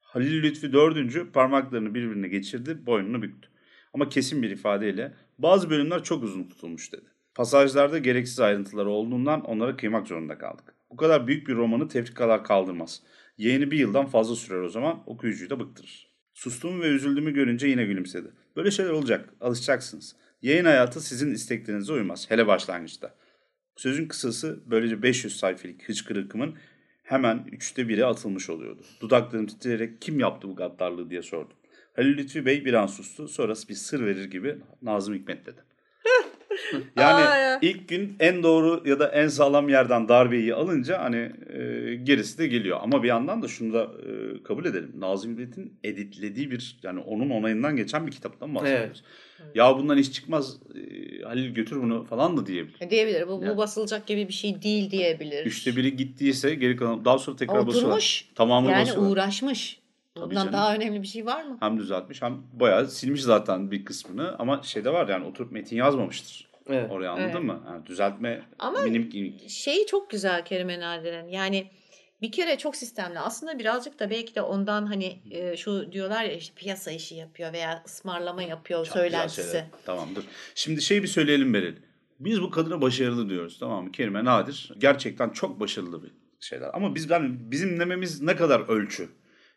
[0.00, 3.48] Halil Lütfi dördüncü parmaklarını birbirine geçirdi, boynunu büktü.
[3.94, 7.06] Ama kesin bir ifadeyle bazı bölümler çok uzun tutulmuş dedi.
[7.34, 10.74] Pasajlarda gereksiz ayrıntılar olduğundan onlara kıymak zorunda kaldık.
[10.90, 13.02] Bu kadar büyük bir romanı tefrikalar kaldırmaz.
[13.38, 16.09] Yayını bir yıldan fazla sürer o zaman okuyucuyu da bıktırır.
[16.34, 18.28] Sustuğumu ve üzüldüğümü görünce yine gülümsedi.
[18.56, 20.16] Böyle şeyler olacak, alışacaksınız.
[20.42, 23.14] Yayın hayatı sizin isteklerinize uymaz, hele başlangıçta.
[23.76, 26.54] Sözün kısası böylece 500 sayfalık hıçkırıkımın
[27.02, 28.82] hemen üçte biri atılmış oluyordu.
[29.00, 31.56] Dudaklarım titreyerek kim yaptı bu gaddarlığı diye sordum.
[31.96, 33.28] Halil Lütfi Bey bir an sustu.
[33.28, 35.60] Sonrası bir sır verir gibi Nazım Hikmet dedi.
[36.96, 37.58] Yani Aa ya.
[37.62, 42.46] ilk gün en doğru ya da en sağlam yerden darbeyi alınca hani e, gerisi de
[42.46, 42.78] geliyor.
[42.82, 44.92] Ama bir yandan da şunu da e, kabul edelim.
[44.98, 49.02] Nazım Hikmet'in editlediği bir yani onun onayından geçen bir kitaptan bahsediyoruz.
[49.54, 52.76] Ya bundan iş çıkmaz e, Halil götür bunu falan da diyebilir.
[52.80, 53.28] E, Diyebilir.
[53.28, 53.56] Bu, bu Yani.
[53.56, 55.46] basılacak gibi bir şey değil diyebilir.
[55.46, 57.88] Üçte biri gittiyse geri kalan daha sonra tekrar basıyorlar.
[57.96, 58.24] Oturmuş.
[58.34, 59.10] Tamamını Yani basıyorlar.
[59.12, 59.79] uğraşmış.
[60.20, 60.52] Tabii Bundan canım.
[60.52, 61.56] daha önemli bir şey var mı?
[61.60, 66.50] Hem düzeltmiş hem bayağı silmiş zaten bir kısmını ama şeyde var yani oturup metin yazmamıştır.
[66.68, 66.90] Evet.
[66.90, 67.42] Oraya anladın Evet.
[67.44, 67.60] mı?
[67.66, 69.50] Yani düzeltme Ama- minik minik.
[69.50, 71.28] Şeyi çok güzel Kerime Nadir'in.
[71.28, 71.70] Yani
[72.22, 73.18] bir kere çok sistemli.
[73.18, 77.52] Aslında birazcık da belki de ondan hani e, şu diyorlar ya işte piyasa işi yapıyor
[77.52, 79.64] veya ısmarlama yapıyor Çok güzel söylentisi.
[79.86, 80.24] Tamamdır.
[80.54, 81.76] Şimdi şey bir söyleyelim Beril.
[82.20, 83.92] Biz bu kadına başarılı diyoruz tamam mı?
[83.92, 84.72] Kerime Nadir.
[84.78, 86.10] Gerçekten çok başarılı bir
[86.40, 86.70] şeyler.
[86.74, 89.08] Ama biz yani bizim dememiz ne kadar ölçü?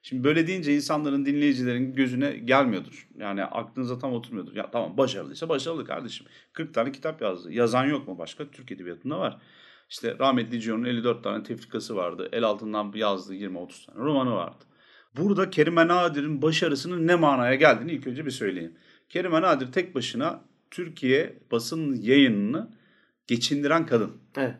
[0.05, 3.07] Şimdi böyle deyince insanların, dinleyicilerin gözüne gelmiyordur.
[3.17, 4.55] Yani aklınıza tam oturmuyordur.
[4.55, 6.27] Ya tamam başarılıysa başarılı kardeşim.
[6.53, 7.51] 40 tane kitap yazdı.
[7.51, 8.51] Yazan yok mu başka?
[8.51, 9.41] Türk Edebiyatı'nda var.
[9.89, 12.29] İşte rahmetli Gio'nun 54 tane tefrikası vardı.
[12.31, 14.63] El altından yazdığı 20-30 tane romanı vardı.
[15.17, 18.77] Burada Kerime Nadir'in başarısının ne manaya geldiğini ilk önce bir söyleyeyim.
[19.09, 20.41] Kerime Nadir tek başına
[20.71, 22.71] Türkiye basın yayınını
[23.27, 24.11] geçindiren kadın.
[24.37, 24.55] Evet.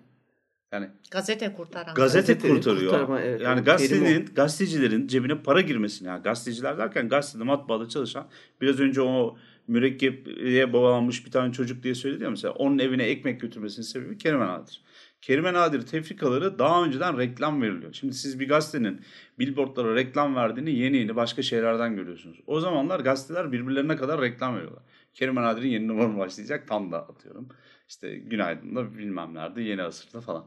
[0.74, 1.96] Yani Gazete kurtaran.
[1.96, 2.92] gazete kurtarıyor.
[2.92, 3.42] kurtarma, evet.
[3.42, 6.08] yani O gazetenin, gazetecilerin cebine para girmesini.
[6.08, 8.28] Yani gazeteciler derken gazetede matbaada çalışan
[8.62, 13.42] biraz önce o mürekkepeye bağlanmış bir tane çocuk diye söyledi ya mesela onun evine ekmek
[13.42, 14.82] götürmesinin sebebi Kerem Nadir.
[15.22, 17.94] Kerime Nadir tefrikaları daha önceden reklam veriliyor.
[17.94, 19.02] Şimdi siz bir gazetenin
[19.40, 22.38] billboardlara reklam verdiğini yeni yeni başka şeylerden görüyorsunuz.
[22.48, 24.84] O zamanlar gazeteler birbirlerine kadar reklam veriyorlar.
[25.14, 27.50] Kerime Nadir'in yeni numaranı başlayacak tam da atıyorum.
[27.88, 30.46] İşte Günaydın'da bilmem nerede yeni asırda falan.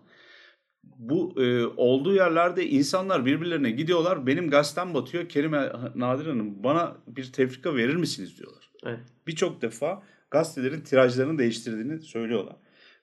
[0.85, 4.27] Bu e, olduğu yerlerde insanlar birbirlerine gidiyorlar.
[4.27, 5.29] Benim gazetem batıyor.
[5.29, 8.71] Kerime Nadir Hanım bana bir tefrika verir misiniz diyorlar.
[8.85, 9.01] Evet.
[9.27, 12.57] Birçok defa gazetelerin tirajlarını değiştirdiğini söylüyorlar.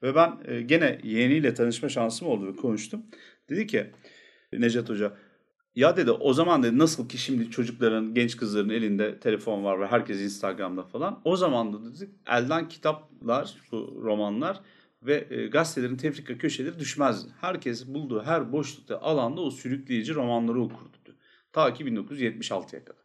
[0.03, 3.05] Ve ben e, gene yeğeniyle tanışma şansım oldu ve konuştum.
[3.49, 3.91] Dedi ki
[4.53, 5.17] Necat Hoca
[5.75, 9.87] ya dedi o zaman dedi nasıl ki şimdi çocukların, genç kızların elinde telefon var ve
[9.87, 11.21] herkes Instagram'da falan.
[11.25, 14.59] O zaman da dedi elden kitaplar, bu romanlar
[15.03, 17.31] ve e, gazetelerin tefrika köşeleri düşmezdi.
[17.41, 20.93] Herkes bulduğu her boşlukta alanda o sürükleyici romanları okurdu.
[21.53, 23.03] Ta ki 1976'ya kadar.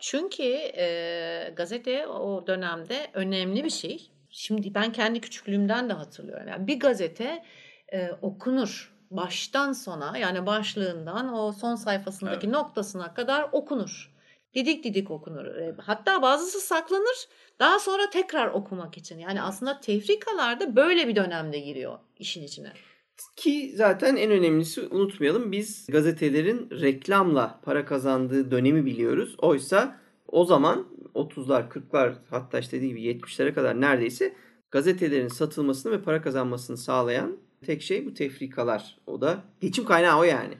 [0.00, 4.10] Çünkü e, gazete o dönemde önemli bir şey.
[4.30, 6.48] Şimdi ben kendi küçüklüğümden de hatırlıyorum.
[6.48, 7.44] Yani bir gazete
[7.92, 12.54] e, okunur baştan sona yani başlığından o son sayfasındaki Evet.
[12.56, 14.12] noktasına kadar okunur.
[14.54, 15.44] Didik didik okunur.
[15.44, 17.28] E, Hatta bazısı saklanır
[17.58, 19.18] daha sonra tekrar okumak için.
[19.18, 22.72] Yani aslında tefrikalarda böyle bir dönemde giriyor işin içine.
[23.36, 29.34] Ki zaten en önemlisi unutmayalım biz gazetelerin reklamla para kazandığı dönemi biliyoruz.
[29.38, 34.34] Oysa o zaman 30'lar 40'lar hatta işte dediği gibi 70'lere kadar neredeyse
[34.70, 37.36] gazetelerin satılmasını ve para kazanmasını sağlayan
[37.66, 38.96] tek şey bu tefrikalar.
[39.06, 40.54] O da geçim kaynağı o yani.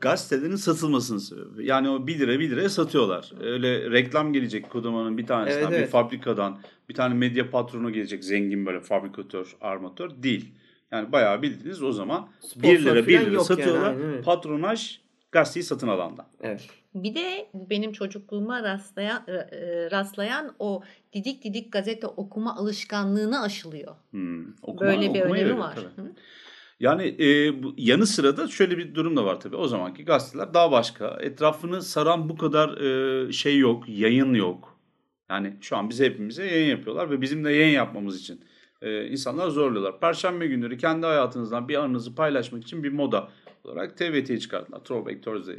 [0.00, 1.66] gazetelerin satılmasının sebebi.
[1.66, 3.32] Yani o 1 lira 1 liraya satıyorlar.
[3.40, 5.90] Öyle reklam gelecek kodamanın bir tanesinden, Evet, bir evet.
[5.90, 10.54] fabrikadan, bir tane medya patronu gelecek zengin böyle fabrikatör, armatör değil.
[10.92, 13.96] Yani bayağı bildiğiniz o zaman 1 Sponsor lira 1 falan lira yok yani, satıyorlar.
[13.96, 14.20] öyle.
[14.22, 14.98] Patronaj
[15.32, 16.26] gazeteyi satın alandan.
[16.40, 16.68] Evet.
[16.94, 20.82] Bir de benim çocukluğuma rastlayan, e, rastlayan o
[21.12, 23.94] didik didik gazete okuma alışkanlığını aşılıyor.
[24.10, 24.42] Hmm.
[24.62, 25.74] Okuma- Böyle bir önemi var.
[25.74, 26.08] tabii.
[26.08, 26.12] Hı?
[26.80, 29.56] Yani e, bu yanı sıra da şöyle bir durum da var tabii.
[29.56, 31.18] O zamanki gazeteler daha başka.
[31.20, 32.76] Etrafını saran bu kadar
[33.28, 34.78] e, şey yok, yayın yok.
[35.30, 38.44] Yani şu an bize hepimize yayın yapıyorlar ve bizim de yayın yapmamız için
[38.82, 40.00] e, insanlar zorluyorlar.
[40.00, 43.28] Perşembe günleri kendi hayatınızdan bir anınızı paylaşmak için bir moda
[43.64, 44.78] olarak TVT'yi çıkarttılar.
[44.84, 45.58] Throwback Thursday.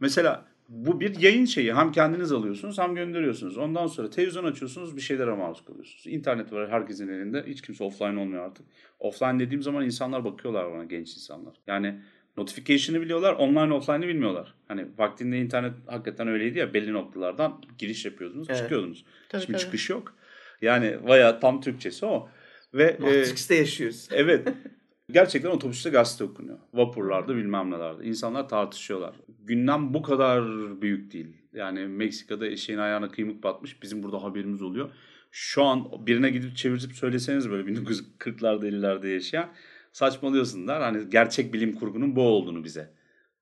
[0.00, 1.74] Mesela bu bir yayın şeyi.
[1.74, 3.58] Hem kendiniz alıyorsunuz hem gönderiyorsunuz.
[3.58, 6.06] Ondan sonra televizyon açıyorsunuz bir şeylere maruz kalıyorsunuz.
[6.06, 7.44] İnternet var herkesin elinde.
[7.46, 8.66] Hiç kimse offline olmuyor artık.
[8.98, 11.54] Offline dediğim zaman insanlar bakıyorlar bana genç insanlar.
[11.66, 12.00] Yani
[12.36, 14.54] notification'ı biliyorlar, online offline'ı bilmiyorlar.
[14.68, 18.58] Hani vaktinde internet hakikaten öyleydi ya belli noktalardan giriş yapıyordunuz, Evet.
[18.60, 19.04] çıkıyordunuz.
[19.28, 19.64] Tabii, Şimdi tabii.
[19.64, 20.14] çıkış yok.
[20.62, 22.28] Yani bayağı tam Türkçesi o.
[22.74, 24.08] Ve e, Matrix'te yaşıyoruz.
[24.12, 24.48] evet
[25.12, 26.58] gerçekten otobüste gazete okunuyor.
[26.74, 28.04] Vapurlarda bilmem nelerde.
[28.04, 29.14] İnsanlar tartışıyorlar.
[29.44, 30.44] Gündem bu kadar
[30.82, 31.36] büyük değil.
[31.54, 33.82] Yani Meksika'da eşeğin ayağına kıymık batmış.
[33.82, 34.90] Bizim burada haberimiz oluyor.
[35.30, 39.48] Şu an birine gidip çevirip söyleseniz böyle 1940'larda 50'lerde yaşayan
[39.92, 40.80] saçmalıyorsun der.
[40.80, 42.90] Hani gerçek bilim kurgunun bu olduğunu bize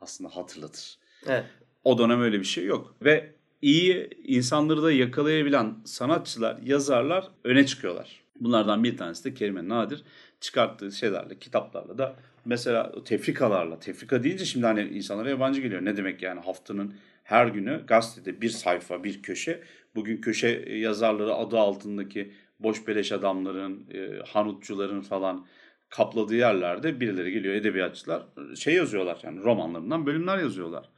[0.01, 0.99] aslında hatırlatır.
[1.27, 1.45] Evet.
[1.85, 2.97] O dönem öyle bir şey yok.
[3.05, 8.23] Ve iyi insanları da yakalayabilen sanatçılar, yazarlar öne çıkıyorlar.
[8.41, 10.05] Bunlardan bir tanesi de Kerime Nadir
[10.41, 13.79] çıkarttığı şeylerle, kitaplarla da mesela tefrikalarla.
[13.79, 15.85] Tefrika deyince şimdi hani insanlara yabancı geliyor.
[15.85, 19.61] Ne demek yani haftanın her günü gazetede bir sayfa, bir köşe.
[19.95, 25.47] Bugün köşe yazarları adı altındaki boş beleş adamların, e, hanutçuların falan
[25.89, 28.23] kapladığı yerlerde birileri geliyor edebiyatçılar
[28.57, 30.89] şey yazıyorlar yani romanlarından bölümler yazıyorlar.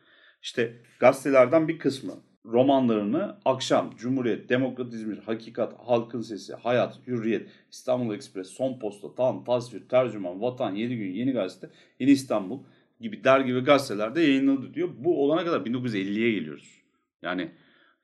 [0.43, 8.15] İşte gazetelerden bir kısmı romanlarını akşam Cumhuriyet, Demokrat İzmir, Hakikat, Halkın Sesi, Hayat, Hürriyet, İstanbul
[8.15, 11.71] Ekspres, Son Posta, Tan, Tasvir, Tercüman, Vatan, Yeni Gün, Yeni Gazete,
[12.01, 12.61] Yeni İstanbul
[13.01, 14.89] gibi dergi ve gazetelerde yayınlandı diyor.
[14.99, 16.83] Bu olana kadar 1950'ye geliyoruz.
[17.23, 17.51] Yani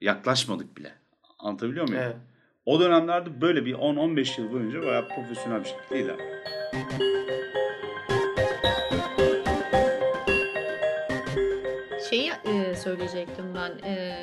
[0.01, 0.93] yaklaşmadık bile.
[1.39, 2.03] Anlatabiliyor muyum?
[2.05, 2.17] Evet.
[2.67, 7.26] O dönemlerde böyle bir 10-15 yıl boyunca bayağı profesyonel bir şekilde ilerledi.
[12.87, 13.89] Söyleyecektim ben.
[13.89, 14.15] E,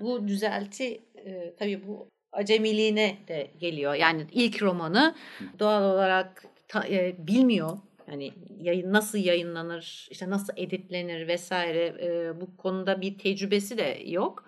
[0.00, 3.94] bu düzelti e, tabii bu acemiliğine de geliyor.
[3.94, 5.14] Yani ilk romanı
[5.58, 7.78] doğal olarak ta- e, bilmiyor.
[8.10, 14.44] Yani yayın nasıl yayınlanır, işte nasıl editlenir vesaire e, bu konuda bir tecrübesi de yok.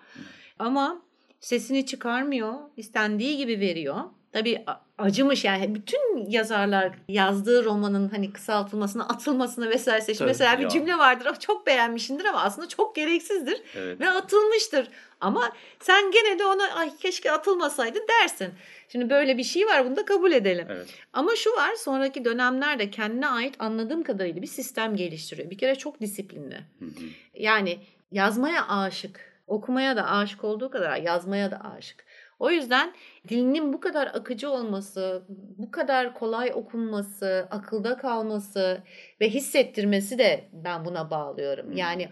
[0.59, 1.01] Ama
[1.39, 3.97] sesini çıkarmıyor, istendiği gibi veriyor.
[4.37, 4.65] Tabii
[4.97, 10.17] acımış yani bütün yazarlar yazdığı romanın hani kısaltılmasını, atılmasını vesaire seçmiş.
[10.17, 10.69] Tabii Mesela bir ya.
[10.69, 13.99] cümle vardır, "Oh, çok beğenmişsindir ama aslında çok gereksizdir Evet.
[13.99, 14.87] ve atılmıştır.
[15.21, 18.53] Ama sen gene de ona ay keşke atılmasaydı dersin.
[18.89, 20.67] Şimdi böyle bir şey var bunu da kabul edelim.
[20.69, 20.87] Evet.
[21.13, 25.49] Ama şu var sonraki dönemlerde kendine ait anladığım kadarıyla bir sistem geliştiriyor.
[25.49, 26.55] Bir kere çok disiplinli.
[26.79, 26.89] Hı hı.
[27.33, 27.79] Yani
[28.11, 32.06] yazmaya aşık, okumaya da aşık olduğu kadar yazmaya da aşık.
[32.39, 32.93] O yüzden
[33.27, 35.23] dilinin bu kadar akıcı olması,
[35.57, 38.83] bu kadar kolay okunması, akılda kalması
[39.21, 41.71] ve hissettirmesi de ben buna bağlıyorum.
[41.71, 42.09] Yani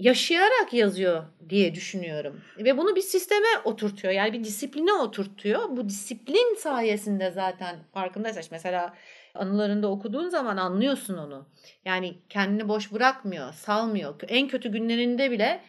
[0.00, 2.40] yaşayarak yazıyor diye düşünüyorum.
[2.58, 4.14] Ve bunu bir sisteme oturtuyor.
[4.14, 5.60] Yani bir disipline oturtuyor.
[5.70, 8.94] Bu disiplin sayesinde zaten farkındaysan mesela
[9.34, 11.48] anılarında okuduğun zaman anlıyorsun onu.
[11.84, 14.14] Yani kendini boş bırakmıyor, salmıyor.
[14.28, 15.60] En kötü günlerinde bile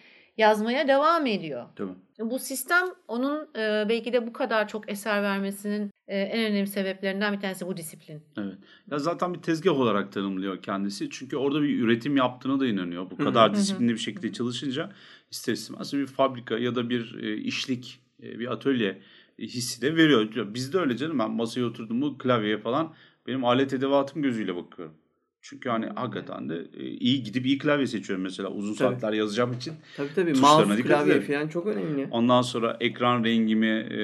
[0.41, 1.65] yazmaya devam ediyor.
[1.75, 1.91] Tabii.
[2.19, 7.33] Bu sistem onun e, belki de bu kadar çok eser vermesinin e, en önemli sebeplerinden
[7.33, 8.21] bir tanesi bu disiplin.
[8.37, 8.57] Evet.
[8.91, 11.09] Ya zaten bir tezgah olarak tanımlıyor kendisi.
[11.09, 13.11] Çünkü orada bir üretim yaptığına da inanıyor.
[13.11, 14.89] Bu kadar disiplinli bir şekilde çalışınca
[15.31, 19.01] ister istemez bir fabrika ya da bir e, işlik, e, bir atölye
[19.39, 20.53] hissi de veriyor.
[20.53, 21.19] Bizde öyle canım.
[21.19, 22.93] Ben masaya oturdum mu klavyeye falan
[23.27, 24.95] benim alet edevatım gözüyle bakıyorum.
[25.41, 28.93] Çünkü hani hakikaten de e, iyi gidip iyi klavye seçiyorum mesela uzun Tabii.
[28.93, 29.73] saatler yazacağım için.
[29.97, 31.27] Tabii tabii mouse, klavye ederim.
[31.33, 32.07] falan çok önemli.
[32.11, 34.01] Ondan sonra ekran rengimi e,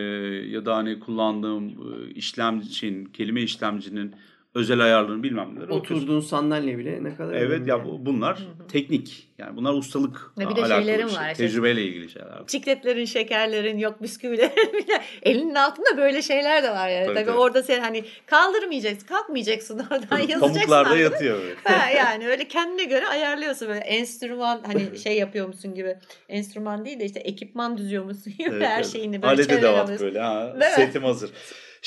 [0.50, 4.14] ya da hani kullandığım e, işlemcinin, kelime işlemcinin
[4.58, 5.68] özel ayarlarını bilmem neler.
[5.68, 7.86] Oturduğun sandalye bile ne kadar Evet ya yani.
[7.90, 8.40] bu- bunlar
[8.72, 9.28] teknik.
[9.38, 11.22] Yani bunlar ustalık Ve bir de alakalı şeylerim bir şey.
[11.22, 11.48] var işte.
[11.48, 12.30] Tecrübeyle ilgili şeyler.
[12.48, 17.06] Çikletlerin, şekerlerin, yok bisküvilerin bile elinin altında böyle şeyler de var yani.
[17.06, 17.38] Tabii, Tabii, tabii.
[17.38, 20.40] orada sen hani kaldırmayacaksın, kalkmayacaksın oradan yazacaksın.
[20.40, 21.02] Pamuklarda artık.
[21.02, 21.56] yatıyor böyle.
[21.64, 25.96] Ha, yani öyle kendine göre ayarlıyorsun böyle enstrüman hani şey yapıyormuşsun gibi.
[26.30, 28.88] Enstrüman değil de işte ekipman düzüyormuşsun gibi Evet, her evet.
[28.92, 30.08] şeyini böyle Alet çevrene edevat alıyorsun.
[30.08, 30.54] böyle ha.
[30.60, 30.76] Değil mi?
[30.76, 31.30] Setim hazır.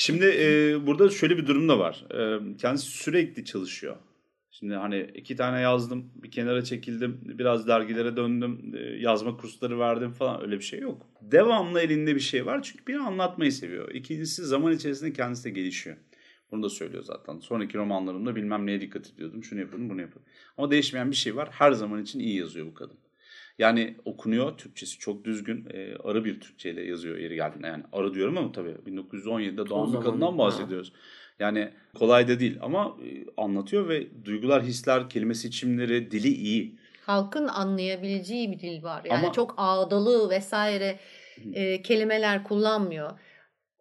[0.03, 2.05] Şimdi e, burada şöyle bir durum da var.
[2.13, 3.95] E, kendisi sürekli çalışıyor.
[4.51, 10.11] Şimdi hani iki tane yazdım, bir kenara çekildim, biraz dergilere döndüm, e, yazma kursları verdim
[10.11, 11.07] falan öyle bir şey yok.
[11.21, 13.91] Devamlı elinde bir şey var çünkü biri anlatmayı seviyor.
[13.91, 15.97] İkincisi zaman içerisinde kendisi de gelişiyor.
[16.51, 17.39] Bunu da söylüyor zaten.
[17.39, 20.31] Sonraki romanlarımda bilmem neye dikkat ediyordum, şunu yapıyordum, bunu yapıyordum.
[20.57, 21.49] Ama değişmeyen bir şey var.
[21.51, 22.97] Her zaman için iyi yazıyor bu kadın.
[23.59, 27.67] Yani okunuyor, Türkçesi çok düzgün, e, arı bir Türkçeyle yazıyor yeri geldiğinde.
[27.67, 30.37] Yani arı diyorum ama tabii 1917'de doğan bir kadından ha.
[30.37, 30.93] bahsediyoruz.
[31.39, 36.75] Yani kolay da değil ama e, anlatıyor ve duygular, hisler, kelime seçimleri, dili iyi.
[37.05, 39.01] Halkın anlayabileceği bir dil var.
[39.05, 40.99] Yani Ama- çok ağdalı vesaire
[41.53, 43.11] e, kelimeler kullanmıyor.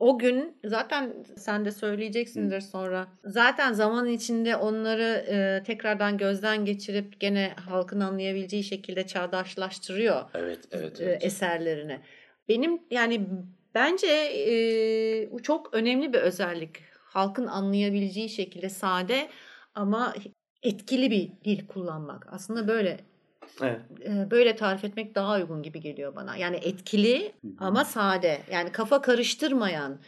[0.01, 3.09] O gün zaten sen de söyleyeceksindir sonra.
[3.25, 11.01] Zaten zaman içinde onları e, tekrardan gözden geçirip gene halkın anlayabileceği şekilde çağdaşlaştırıyor Evet, evet,
[11.01, 12.01] e, eserlerini.
[12.49, 13.27] Benim yani
[13.75, 16.77] bence e, çok önemli bir özellik.
[16.99, 19.29] Halkın anlayabileceği şekilde sade
[19.75, 20.15] ama
[20.63, 22.27] etkili bir dil kullanmak.
[22.33, 23.01] Aslında böyle
[23.63, 23.81] Evet.
[24.31, 26.37] böyle tarif etmek daha uygun gibi geliyor bana.
[26.37, 28.41] Yani etkili ama sade.
[28.53, 29.99] Yani kafa karıştırmayan,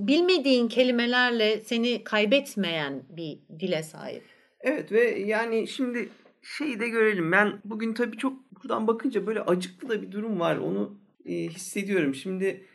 [0.00, 4.22] bilmediğin kelimelerle seni kaybetmeyen bir dile sahip.
[4.60, 6.08] Evet ve yani şimdi
[6.42, 7.32] şeyi de görelim.
[7.32, 8.32] Ben bugün tabii çok
[8.62, 10.56] buradan bakınca böyle acıklı da bir durum var.
[10.56, 12.14] Onu hissediyorum.
[12.14, 12.66] Şimdi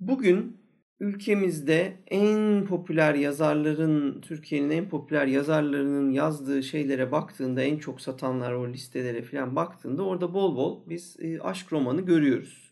[0.00, 0.65] bugün
[1.00, 8.68] ülkemizde en popüler yazarların, Türkiye'nin en popüler yazarlarının yazdığı şeylere baktığında, en çok satanlar o
[8.68, 12.66] listelere falan baktığında orada bol bol biz e, aşk romanı görüyoruz.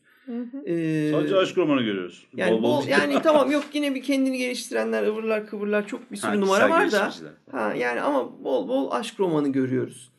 [0.67, 2.27] E, Sadece aşk romanı görüyoruz.
[2.37, 6.17] yani Bol bol bol, yani tamam yok yine bir kendini geliştirenler, ıvırlar kıvırlar çok bir
[6.17, 7.13] sürü Ha, numara var da.
[7.51, 10.13] Ha yani ama bol bol aşk romanı görüyoruz.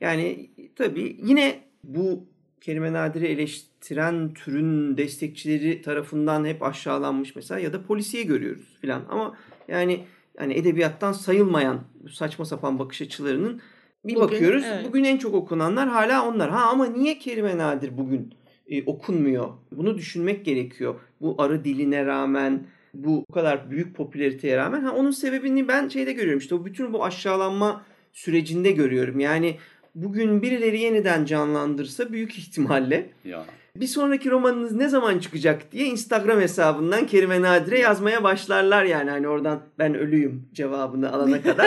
[0.00, 2.31] Yani tabii yine bu
[2.62, 9.02] kelime nadiri eleştiren türün destekçileri tarafından hep aşağılanmış mesela ya da polisiye görüyoruz filan.
[9.08, 9.36] Ama
[9.68, 10.04] yani
[10.38, 13.60] yani edebiyattan sayılmayan bu saçma sapan bakış açılarının
[14.04, 14.64] bir Bugün, bakıyoruz.
[14.66, 14.86] evet.
[14.88, 16.50] Bugün en çok okunanlar hala onlar.
[16.50, 18.34] Ha ama niye kelime nadir bugün
[18.66, 19.48] e, okunmuyor?
[19.72, 20.94] Bunu düşünmek gerekiyor.
[21.20, 26.38] Bu arı diline rağmen bu kadar büyük popülariteye rağmen ha onun sebebini ben şeyde görüyorum
[26.38, 29.20] işte o bütün bu aşağılanma sürecinde görüyorum.
[29.20, 29.56] Yani
[29.94, 33.44] bugün birileri yeniden canlandırsa büyük ihtimalle Ya.
[33.76, 39.28] bir sonraki romanınız ne zaman çıkacak diye Instagram hesabından Kerime Nadire yazmaya başlarlar yani hani
[39.28, 41.66] oradan ben ölüyüm cevabını alana kadar.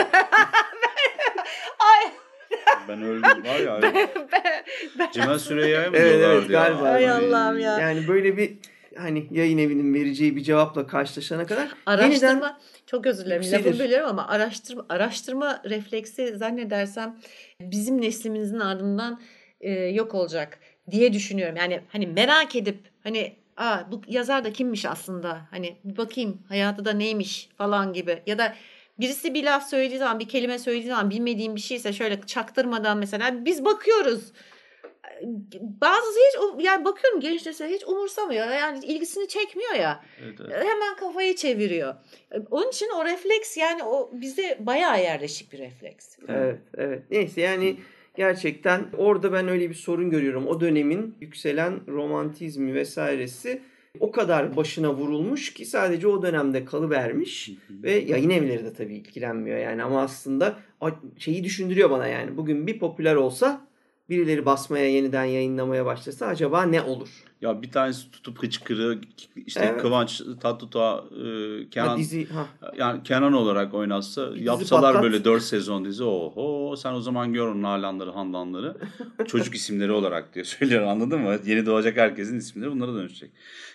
[1.78, 2.12] Ay
[2.88, 3.80] Ben öldüm var ya.
[4.98, 6.62] ben, Cemal Süreyya'ya mı Evet, diyorlardı evet, ya?
[6.68, 6.88] galiba.
[6.88, 7.78] Ay Allah'ım ya.
[7.78, 8.52] yani böyle bir
[8.98, 12.56] hani yayın evinin vereceği bir cevapla karşılaşana kadar Araştırma yeniden
[12.86, 13.64] çok özür dilerim yükselir.
[13.64, 17.18] lafını bölüyorum ama araştırma araştırma refleksi zannedersem
[17.60, 19.20] bizim neslimizin ardından
[19.60, 20.58] e, yok olacak
[20.90, 21.56] diye düşünüyorum.
[21.56, 26.84] Yani hani merak edip hani Aa, bu yazar da kimmiş aslında hani bir bakayım hayatı
[26.84, 28.54] da neymiş falan gibi ya da
[29.00, 33.44] birisi bir laf söylediği zaman bir kelime söylediği zaman bilmediğim bir şeyse şöyle çaktırmadan mesela
[33.44, 34.32] biz bakıyoruz.
[35.80, 40.52] Bazısı hiç yani bakıyorum genç nesil hiç umursamıyor yani ilgisini çekmiyor ya Evet, evet.
[40.52, 41.94] hemen kafayı çeviriyor.
[42.50, 46.18] Onun için o refleks yani o bize bayağı yerleşik bir refleks.
[46.28, 47.02] Evet, evet.
[47.10, 47.76] Neyse yani
[48.16, 50.46] gerçekten orada ben öyle bir sorun görüyorum.
[50.46, 53.62] O dönemin yükselen romantizmi vesairesi
[54.00, 59.58] o kadar başına vurulmuş ki sadece o dönemde kalıvermiş ve yayın evleri de tabii ilgilenmiyor
[59.58, 60.58] yani ama aslında
[61.18, 63.66] şeyi düşündürüyor bana yani bugün bir popüler olsa
[64.08, 67.25] birileri basmaya yeniden yayınlamaya başlasa acaba ne olur?
[67.40, 68.98] Ya bir tanesi tutup hıçkırı
[69.46, 69.82] işte evet.
[69.82, 72.46] Kıvanç Tatlıtuğ e, Kenan ha, dizi, ha.
[72.76, 75.02] yani Kenan olarak oynatsa bir yapsalar patlat.
[75.02, 78.76] böyle 4 sezon dizi oho sen o zaman gör onun Nalanları Handanları
[79.26, 81.36] çocuk isimleri olarak diye söylüyor anladın mı?
[81.44, 83.30] Yeni doğacak herkesin isimleri bunlara dönüşecek.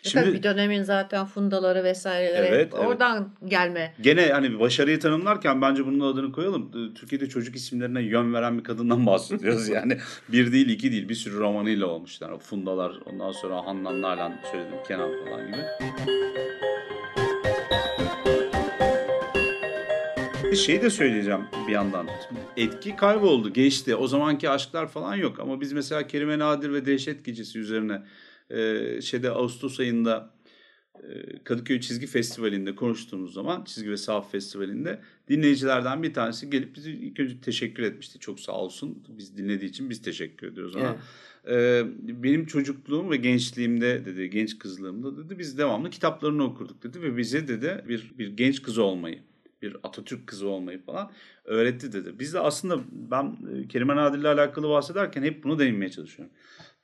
[0.05, 3.51] E Şimdi tabii bir dönemin zaten fundaları vesaireleri evet, oradan evet.
[3.51, 3.93] gelme.
[4.01, 6.93] Gene hani başarıyı tanımlarken bence bunun adını koyalım.
[6.93, 9.97] Türkiye'de çocuk isimlerine yön veren bir kadından bahsediyoruz yani.
[10.29, 12.39] bir değil iki değil bir sürü romanıyla olmuşlar.
[12.39, 15.61] Fundalar ondan sonra sonra Handan Nalan söyledim Kenan falan gibi.
[20.51, 22.07] Bir şey de söyleyeceğim bir yandan.
[22.57, 23.95] Etki kayboldu, geçti.
[23.95, 25.39] O zamanki aşklar falan yok.
[25.39, 28.03] Ama biz mesela Kerime Nadir ve Dehşet Gecesi üzerine
[28.49, 30.33] e, şeyde Ağustos ayında
[30.95, 36.91] e, Kadıköy Çizgi Festivali'nde konuştuğumuz zaman Çizgi ve Sahaf Festivali'nde dinleyicilerden bir tanesi gelip bizi
[36.91, 38.19] ilk önce teşekkür etmişti.
[38.19, 39.03] Çok sağ olsun.
[39.09, 40.75] Biz dinlediği için biz teşekkür ediyoruz.
[40.79, 40.95] Evet
[42.03, 47.47] benim çocukluğum ve gençliğimde dedi, genç kızlığımda dedi biz devamlı kitaplarını okurduk dedi ve bize
[47.47, 49.19] dedi bir bir genç kız olmayı,
[49.61, 51.11] bir Atatürk kızı olmayı falan
[51.45, 52.19] öğretti dedi.
[52.19, 53.37] Biz de aslında ben
[53.69, 56.33] Kerime Nadir'le alakalı bahsederken hep bunu değinmeye çalışıyorum.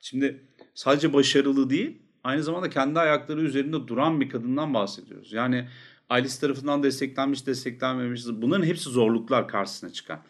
[0.00, 0.40] Şimdi
[0.74, 5.32] sadece başarılı değil, aynı zamanda kendi ayakları üzerinde duran bir kadından bahsediyoruz.
[5.32, 5.68] Yani
[6.10, 10.20] ailesi tarafından desteklenmiş, desteklenmemiş bunların hepsi zorluklar karşısına çıkan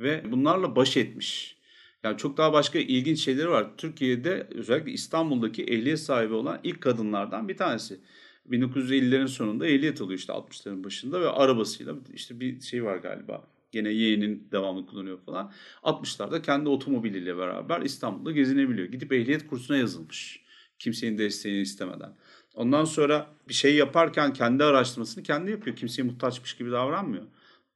[0.00, 1.57] ve bunlarla baş etmiş
[2.02, 3.66] yani çok daha başka ilginç şeyleri var.
[3.76, 8.00] Türkiye'de özellikle İstanbul'daki ehliyet sahibi olan ilk kadınlardan bir tanesi.
[8.50, 13.44] 1950'lerin sonunda ehliyet alıyor işte 60'ların başında ve arabasıyla işte bir şey var galiba.
[13.72, 15.52] Gene yeğenin devamlı kullanıyor falan.
[15.82, 18.88] 60'larda kendi otomobiliyle beraber İstanbul'da gezinebiliyor.
[18.88, 20.40] Gidip ehliyet kursuna yazılmış.
[20.78, 22.16] Kimsenin desteğini istemeden.
[22.54, 25.76] Ondan sonra bir şey yaparken kendi araştırmasını kendi yapıyor.
[25.76, 27.24] Kimseye muhtaçmış gibi davranmıyor.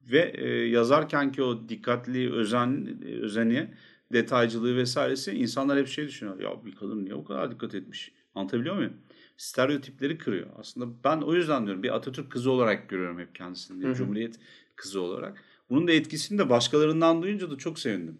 [0.01, 3.69] Ve e, yazarken ki o dikkatli özen özeni
[4.13, 6.39] detaycılığı vesairesi insanlar hep şey düşünüyor.
[6.39, 8.11] Ya bir kadın niye o kadar dikkat etmiş?
[8.35, 8.93] Anlatabiliyor muyum?
[9.37, 10.47] Stereotipleri kırıyor.
[10.57, 13.85] Aslında ben o yüzden diyorum bir Atatürk kızı olarak görüyorum hep kendisini.
[13.85, 14.39] Bir Cumhuriyet
[14.75, 15.43] kızı olarak.
[15.69, 18.17] Bunun da etkisini de başkalarından duyunca da çok sevindim.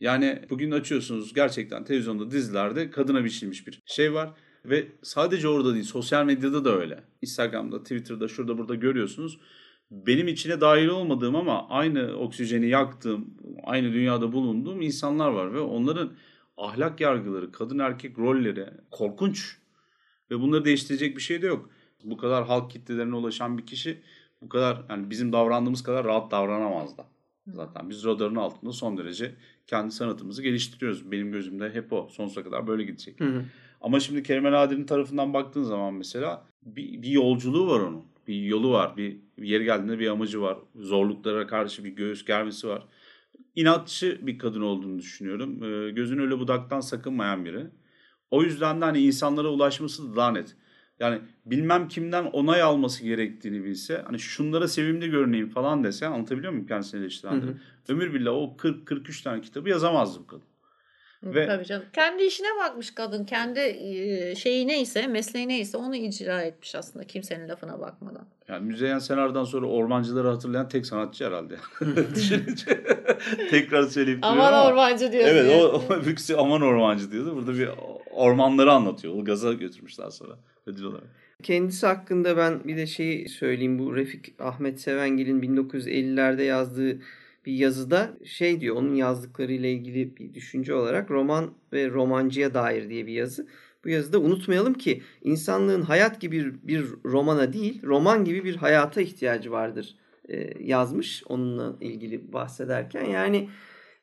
[0.00, 4.30] Yani bugün açıyorsunuz gerçekten televizyonda dizilerde kadına biçilmiş bir şey var.
[4.64, 7.04] Ve sadece orada değil sosyal medyada da öyle.
[7.22, 9.38] Instagram'da, Twitter'da, şurada burada görüyorsunuz
[9.90, 13.34] benim içine dahil olmadığım ama aynı oksijeni yaktığım,
[13.64, 16.12] aynı dünyada bulunduğum insanlar var ve onların
[16.56, 19.58] ahlak yargıları, kadın erkek rolleri korkunç
[20.30, 21.70] ve bunları değiştirecek bir şey de yok.
[22.04, 24.02] Bu kadar halk kitlelerine ulaşan bir kişi
[24.42, 27.06] bu kadar yani bizim davrandığımız kadar rahat davranamaz da.
[27.46, 29.34] Zaten biz radarın altında son derece
[29.66, 31.12] kendi sanatımızı geliştiriyoruz.
[31.12, 32.08] Benim gözümde hep o.
[32.10, 33.20] Sonsuza kadar böyle gidecek.
[33.20, 33.44] Hı hı.
[33.80, 38.70] Ama şimdi Kerem Nadir'in tarafından baktığın zaman mesela bir, bir yolculuğu var onun bir yolu
[38.70, 38.96] var.
[38.96, 40.58] Bir, bir yeri geldiğinde bir amacı var.
[40.74, 42.86] Zorluklara karşı bir göğüs germesi var.
[43.54, 45.62] İnatçı bir kadın olduğunu düşünüyorum.
[45.62, 47.66] E, gözün öyle budaktan sakınmayan biri.
[48.30, 50.56] O yüzden de hani insanlara ulaşması da daha net.
[51.00, 56.66] Yani bilmem kimden onay alması gerektiğini bilse hani şunlara sevimli görüneyim falan dese anlatabiliyor muyum
[56.66, 57.50] kendisini eleştirenleri?
[57.88, 60.44] Ömür billah o 40-43 tane kitabı yazamazdı bu kadın.
[61.34, 61.84] Ve Tabii canım.
[61.92, 63.24] Kendi işine bakmış kadın.
[63.24, 63.60] Kendi
[64.38, 68.26] şeyi neyse, mesleği neyse onu icra etmiş aslında kimsenin lafına bakmadan.
[68.48, 71.56] Yani Müzeyyen Senar'dan sonra ormancıları hatırlayan tek sanatçı herhalde.
[73.50, 74.66] Tekrar söyleyip Aman ama.
[74.66, 75.24] ormancı diyor.
[75.26, 77.36] Evet o, o birisi aman ormancı diyordu.
[77.36, 77.68] Burada bir
[78.10, 79.14] ormanları anlatıyor.
[79.14, 81.04] O gaza götürmüşler sonra ödül olarak.
[81.42, 83.78] Kendisi hakkında ben bir de şeyi söyleyeyim.
[83.78, 86.98] Bu Refik Ahmet Sevengil'in 1950'lerde yazdığı
[87.46, 93.06] bir yazıda şey diyor onun yazdıklarıyla ilgili bir düşünce olarak roman ve romancıya dair diye
[93.06, 93.48] bir yazı.
[93.84, 99.50] Bu yazıda unutmayalım ki insanlığın hayat gibi bir, romana değil roman gibi bir hayata ihtiyacı
[99.50, 99.96] vardır
[100.28, 103.04] e, yazmış onunla ilgili bahsederken.
[103.04, 103.48] Yani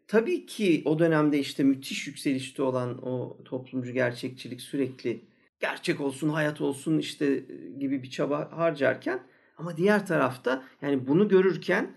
[0.07, 5.21] tabii ki o dönemde işte müthiş yükselişte olan o toplumcu gerçekçilik sürekli
[5.59, 7.43] gerçek olsun, hayat olsun işte
[7.79, 9.19] gibi bir çaba harcarken
[9.57, 11.95] ama diğer tarafta yani bunu görürken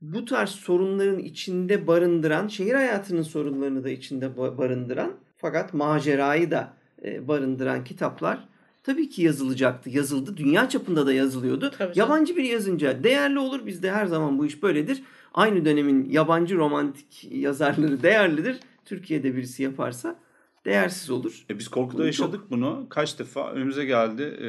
[0.00, 6.72] bu tarz sorunların içinde barındıran, şehir hayatının sorunlarını da içinde barındıran fakat macerayı da
[7.04, 8.48] e, barındıran kitaplar
[8.82, 9.90] tabii ki yazılacaktı.
[9.90, 10.36] Yazıldı.
[10.36, 11.70] Dünya çapında da yazılıyordu.
[11.78, 13.66] Tabii yabancı bir yazınca değerli olur.
[13.66, 15.02] Bizde her zaman bu iş böyledir.
[15.34, 18.56] Aynı dönemin yabancı romantik yazarları değerlidir.
[18.84, 20.16] Türkiye'de birisi yaparsa
[20.64, 21.44] değersiz olur.
[21.50, 22.50] E biz korkuda Bunu yaşadık çok...
[22.50, 22.86] bunu.
[22.88, 24.22] Kaç defa önümüze geldi.
[24.22, 24.46] Ee,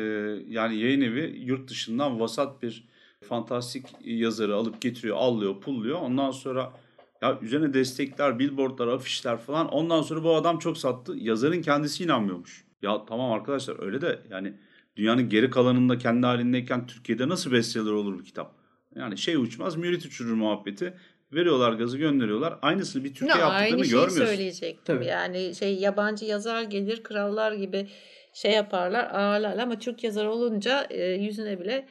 [0.53, 2.87] yani yayın evi yurt dışından vasat bir
[3.25, 6.01] fantastik yazarı alıp getiriyor, allıyor, pulluyor.
[6.01, 6.73] Ondan sonra
[7.21, 9.67] ya üzerine destekler, billboardlar, afişler falan.
[9.67, 11.13] Ondan sonra bu adam çok sattı.
[11.17, 12.65] Yazarın kendisi inanmıyormuş.
[12.81, 14.53] Ya tamam arkadaşlar öyle de yani
[14.95, 18.55] dünyanın geri kalanında kendi halindeyken Türkiye'de nasıl bestseller olur bu kitap?
[18.95, 20.93] Yani şey uçmaz, mürit uçurur muhabbeti.
[21.33, 22.59] Veriyorlar gazı gönderiyorlar.
[22.61, 24.25] Aynısını bir Türkiye No, yaptıklarını aynı şeyi görmüyorsun.
[24.25, 24.95] söyleyecektim.
[24.95, 25.05] Tabii.
[25.05, 27.87] Yani şey yabancı yazar gelir krallar gibi
[28.33, 31.87] şey yaparlar ağırlar ama Türk yazar olunca e, yüzüne bile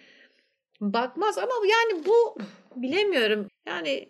[0.81, 2.39] bakmaz ama yani bu
[2.77, 3.49] bilemiyorum.
[3.67, 4.09] Yani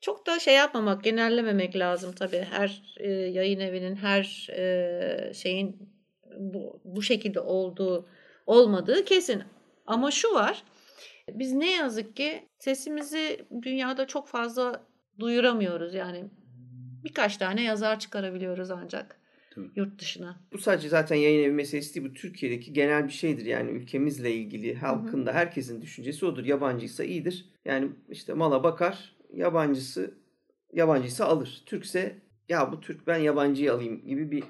[0.00, 2.46] çok da şey yapmamak, genellememek lazım tabii.
[2.50, 5.94] Her e, yayın evinin her e, şeyin
[6.38, 8.08] bu, bu şekilde olduğu
[8.46, 9.42] olmadığı kesin.
[9.86, 10.62] Ama şu var.
[11.28, 14.86] Biz ne yazık ki sesimizi dünyada çok fazla
[15.18, 15.94] duyuramıyoruz.
[15.94, 16.24] Yani
[17.04, 19.20] birkaç tane yazar çıkarabiliyoruz ancak
[19.54, 19.70] Tabii.
[19.76, 20.40] yurt dışına.
[20.52, 22.10] Bu sadece zaten yayın evi meselesi değil.
[22.10, 23.46] Bu Türkiye'deki genel bir şeydir.
[23.46, 26.44] Yani ülkemizle ilgili halkın da herkesin düşüncesi odur.
[26.44, 27.44] Yabancıysa iyidir.
[27.64, 29.14] Yani işte mala bakar.
[29.34, 30.14] Yabancısı
[30.72, 31.62] yabancıysa alır.
[31.66, 32.16] Türkse
[32.48, 34.42] ya bu Türk ben yabancıyı alayım gibi bir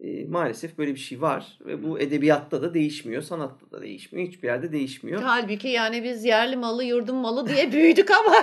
[0.00, 1.58] e, maalesef böyle bir şey var.
[1.66, 3.22] Ve bu edebiyatta da değişmiyor.
[3.22, 4.28] Sanatta da değişmiyor.
[4.28, 5.22] Hiçbir yerde değişmiyor.
[5.22, 8.34] Halbuki yani biz yerli malı yurdun malı diye büyüdük ama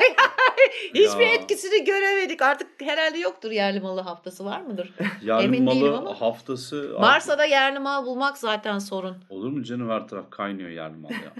[0.93, 1.33] hiçbir Ya.
[1.33, 2.41] etkisini göremedik.
[2.41, 4.93] Artık herhalde yoktur yerli malı haftası var mıdır?
[5.23, 6.21] Yani Emin malı ama.
[6.21, 9.17] haftası Varsa da yerli mal bulmak zaten sorun.
[9.29, 11.33] olur mu canım her taraf kaynıyor yerli mal ya.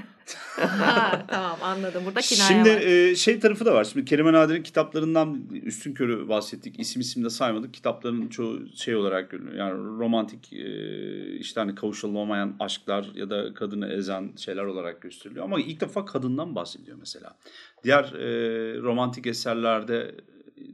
[0.58, 2.04] ha, tamam anladım.
[2.06, 2.82] Burada kinaya Şimdi var.
[2.82, 3.84] e, şey tarafı da var.
[3.84, 6.80] Şimdi Kerime Nadir'in kitaplarından üstün körü bahsettik.
[6.80, 7.74] İsim isim de saymadık.
[7.74, 9.56] Kitapların çoğu şey olarak görünüyor.
[9.56, 10.66] Yani romantik e,
[11.38, 15.46] işte hani kavuşulamayan aşklar ya da kadını ezen şeyler olarak gösteriliyor.
[15.46, 17.36] Ama ilk defa kadından bahsediyor mesela.
[17.84, 20.16] Diğer e, romantik eserlerde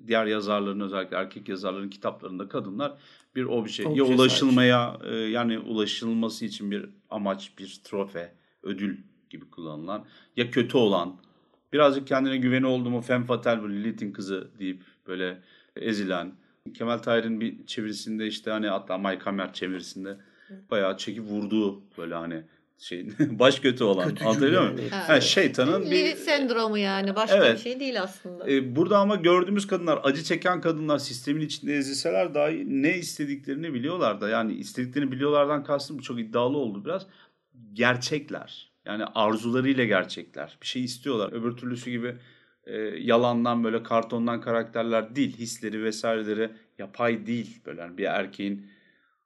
[0.07, 2.93] diğer yazarların özellikle erkek yazarların kitaplarında kadınlar
[3.35, 3.87] bir obje.
[3.87, 8.33] Obje ya ulaşılmaya e, yani ulaşılması için bir amaç, bir trofe,
[8.63, 8.97] ödül
[9.29, 10.05] gibi kullanılan
[10.35, 11.15] ya kötü olan
[11.73, 15.41] birazcık kendine güveni oldu mu femme fatale böyle Lilith'in kızı deyip böyle
[15.75, 16.33] ezilen
[16.73, 20.17] Kemal Tahir'in bir çevirisinde işte hani hatta Mike Hammer çevirisinde
[20.71, 22.43] bayağı çekip vurduğu böyle hani
[22.79, 24.73] şey baş kötü olan Kötücül anlatabiliyor yani.
[24.73, 24.89] muyum?
[24.93, 25.09] Evet.
[25.09, 27.15] Ha, şeytanın bir Lilith sendromu yani.
[27.15, 27.55] Başka Evet.
[27.57, 28.51] bir şey değil aslında.
[28.51, 34.21] e, burada ama gördüğümüz kadınlar, acı çeken kadınlar sistemin içinde ezilseler dahi ne istediklerini biliyorlar
[34.21, 34.29] da.
[34.29, 37.07] Yani istediklerini biliyorlardan kastım bu çok iddialı oldu biraz.
[37.73, 38.71] Gerçekler.
[38.85, 40.57] Yani arzularıyla gerçekler.
[40.61, 41.31] Bir şey istiyorlar.
[41.33, 42.15] Öbür türlüsü gibi
[42.65, 45.37] e, yalandan böyle kartondan karakterler değil.
[45.37, 46.49] Hisleri vesaireleri
[46.79, 47.61] yapay değil.
[47.65, 48.67] Böyle hani bir erkeğin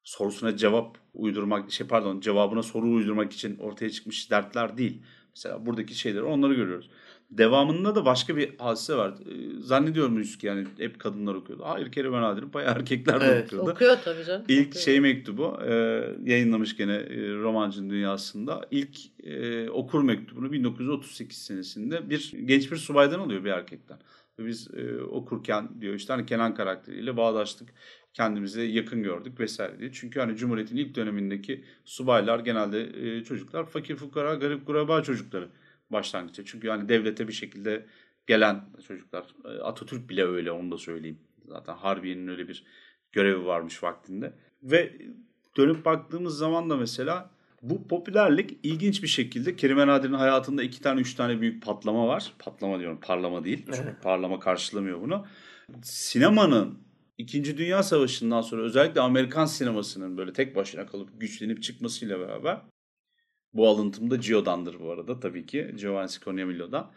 [0.04, 5.02] sorusuna cevap uydurmak, şey pardon cevabına soru uydurmak için ortaya çıkmış dertler değil.
[5.36, 6.90] Mesela buradaki şeyleri onları görüyoruz.
[7.32, 9.10] Devamında da başka bir hadise var.
[9.12, 11.64] Ee, zannediyorum ki yani hep kadınlar okuyordu.
[11.66, 13.46] Hayır Kerem Nadir'in bayağı erkekler de Evet.
[13.46, 13.72] okuyordu.
[13.72, 14.46] Okuyor tabii canım.
[14.48, 14.84] İlk Okuyor.
[14.86, 15.74] şey mektubu e,
[16.26, 18.68] yayınlamış gene e, romancının dünyasında.
[18.72, 23.98] İlk e, okur mektubunu 1938 senesinde bir genç bir subaydan alıyor bir erkekten.
[24.46, 27.70] Biz e, okurken diyor işte hani Kenan karakteriyle bağdaştık.
[28.14, 29.92] Kendimize yakın gördük vesaire diye.
[29.94, 35.50] Çünkü hani Cumhuriyet'in ilk dönemindeki subaylar genelde e, çocuklar fakir fukara garip kuraba çocukları
[35.90, 36.46] başlangıçta.
[36.46, 37.86] Çünkü hani devlete bir şekilde
[38.28, 39.26] gelen çocuklar.
[39.46, 41.20] E, Atatürk bile öyle onu da söyleyeyim.
[41.48, 42.64] Zaten Harbiye'nin öyle bir
[43.12, 44.34] görevi varmış vaktinde.
[44.64, 44.98] Ve
[45.58, 47.30] dönüp baktığımız zaman da mesela
[47.62, 52.34] bu popülerlik ilginç bir şekilde Kerime Nadir'in hayatında iki tane üç tane büyük patlama var.
[52.40, 53.64] Patlama diyorum parlama değil.
[53.66, 54.04] Çünkü Evet.
[54.04, 55.26] parlama karşılamıyor bunu.
[55.84, 56.80] Sinemanın
[57.18, 62.62] İkinci Dünya Savaşı'ndan sonra özellikle Amerikan sinemasının böyle tek başına kalıp güçlenip çıkmasıyla beraber
[63.54, 65.76] bu alıntım da Gio'dandır bu arada tabii ki.
[65.80, 66.92] Giovanni Scognamilo'dan.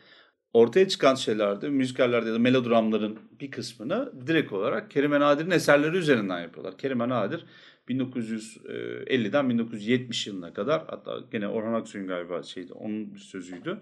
[0.52, 6.40] Ortaya çıkan şeylerde, müzikallerde ya da melodramların bir kısmını direkt olarak Kerime Nadir'in eserleri üzerinden
[6.40, 6.78] yapıyorlar.
[6.78, 7.44] Kerime Nadir
[7.88, 13.80] 1950'den 1970 yılına kadar hatta gene Orhan Aksoy'un galiba şeydi onun bir sözüydü.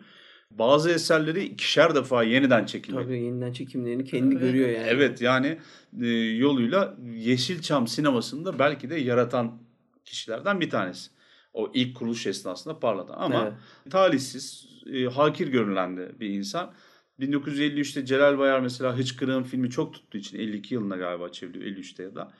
[0.51, 4.87] Bazı eserleri ikişer defa yeniden çekilmek Tabii yeniden çekimlerini kendi görüyor yani.
[4.91, 5.59] Evet yani
[6.01, 9.63] e, yoluyla Yeşilçam sinemasında belki de yaratan
[10.05, 11.11] kişilerden bir tanesi.
[11.53, 13.53] O ilk kuruluş esnasında parlatan ama Evet.
[13.91, 16.73] talihsiz, e, hakir görülen bir insan.
[17.21, 22.15] 1953'te Celal Bayar mesela Hıçkırık'ın filmi çok tuttuğu için 52 yılına galiba çevriliyor 53'te ya
[22.15, 22.33] da.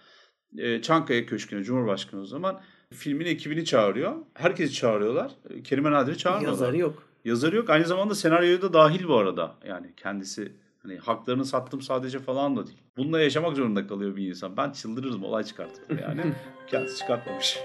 [0.59, 4.17] E, Çankaya Köşkü'ne Cumhurbaşkanı o zaman filmin ekibini çağırıyor.
[4.35, 5.33] Herkesi çağırıyorlar.
[5.51, 6.53] E, Kerime Nadir'i çağırmıyorlar.
[6.53, 7.03] Yazarı yok.
[7.25, 7.71] Yazarı yok.
[7.71, 9.55] Aynı zamanda senaryoya da dahil bu arada.
[9.69, 12.79] Yani kendisi hani haklarını sattım sadece falan da değil.
[12.97, 14.57] Bununla yaşamak zorunda kalıyor bir insan.
[14.57, 16.21] Ben çıldırırım olay çıkartırım yani.
[16.67, 17.59] Kendisi çıkartmamış.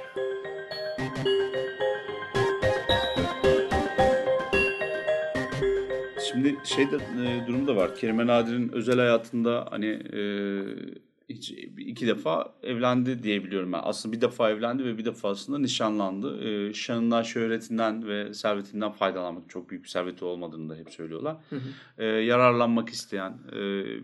[6.28, 7.96] Şimdi şeyde e, durum da var.
[7.96, 10.22] Kerime Nadir'in özel hayatında hani e,
[11.30, 13.80] hiç iki defa evlendi diye biliyorum ben.
[13.84, 16.48] Aslında bir defa evlendi ve bir defasında nişanlandı.
[16.48, 21.38] E, şanından, şöhretinden ve servetinden faydalanmak çok büyük bir serveti olmadığını da hep söylüyorlar.
[21.98, 23.58] E, yararlanmak isteyen e,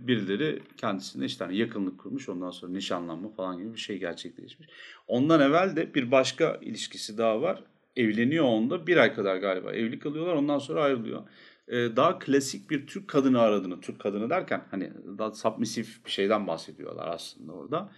[0.08, 2.30] birileri kendisine işte hani yakınlık kurmuş.
[2.30, 4.70] Ondan sonra nişanlanma falan gibi bir şey gerçekleşmiş.
[5.08, 7.64] Ondan evvel de bir başka ilişkisi daha var.
[7.96, 11.24] evleniyor onda bir ay kadar galiba evlilik kalıyorlar ondan sonra ayrılıyor.
[11.68, 16.48] Ee, daha klasik bir Türk kadını aradığını, Türk kadını derken hani daha submisif bir şeyden
[16.48, 17.90] bahsediyorlar aslında orada.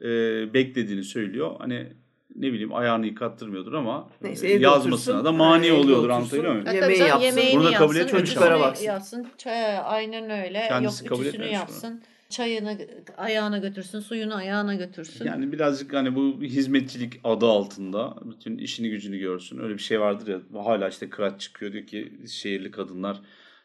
[0.00, 1.56] Ee, beklediğini söylüyor.
[1.58, 1.92] Hani
[2.36, 5.24] ne bileyim ayağını yıkattırmıyordur ama Neyse, e, yazmasına otursun.
[5.24, 6.66] da mani oluyordur anlatabiliyor muyum?
[6.66, 8.60] Ya Yemeği yapsın, yemeğini bunu da kabul etmemiş ama.
[8.60, 8.84] baksın.
[8.84, 9.26] yapsın.
[9.38, 10.64] Çay, aynen öyle.
[10.68, 12.02] Kendisi Yok kabul ütüsünü yapsın.
[12.32, 12.78] Çayını
[13.16, 15.24] ayağına götürsün, suyunu ayağına götürsün.
[15.24, 19.58] Yani birazcık hani bu hizmetçilik adı altında bütün işini gücünü görsün.
[19.58, 23.20] Öyle bir şey vardır ya hala işte kıraç çıkıyor diyor ki şehirli kadınlar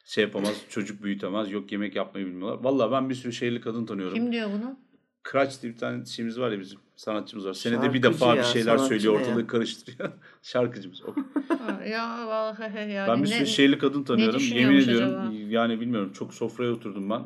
[0.05, 2.63] şey yapamaz, çocuk büyütemez, yok yemek yapmayı bilmiyorlar.
[2.63, 4.13] Vallahi ben bir sürü şehirli kadın tanıyorum.
[4.13, 4.79] Kim diyor bunu?
[5.31, 7.53] Kıraç diye bir tane şeyimiz var ya bizim sanatçımız var.
[7.53, 9.23] Senede bir Şarkıcı defa bir ya, şeyler sanatçı söylüyor, ne ya?
[9.27, 10.09] ortalığı karıştırıyor.
[10.43, 11.01] Şarkıcımız.
[11.03, 11.15] O.
[11.89, 14.41] Ya vallahi yani ben bir ne- sürü şehirli kadın tanıyorum.
[14.53, 15.33] Yemin ediyorum acaba?
[15.49, 17.21] yani bilmiyorum çok sofraya oturdum ben.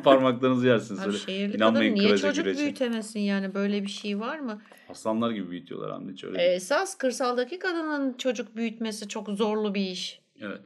[0.02, 1.00] Parmaklarınızı yersiniz.
[1.00, 1.18] Abi öyle.
[1.18, 2.60] şehirli İnanmayın kadın niye çocuk güreşe.
[2.62, 4.62] büyütemesin yani böyle bir şey var mı?
[4.88, 9.80] Aslanlar gibi büyütüyorlar anne hiç öyle Ee, Esas kırsaldaki kadının çocuk büyütmesi çok zorlu bir
[9.90, 10.20] iş.
[10.40, 10.60] Evet.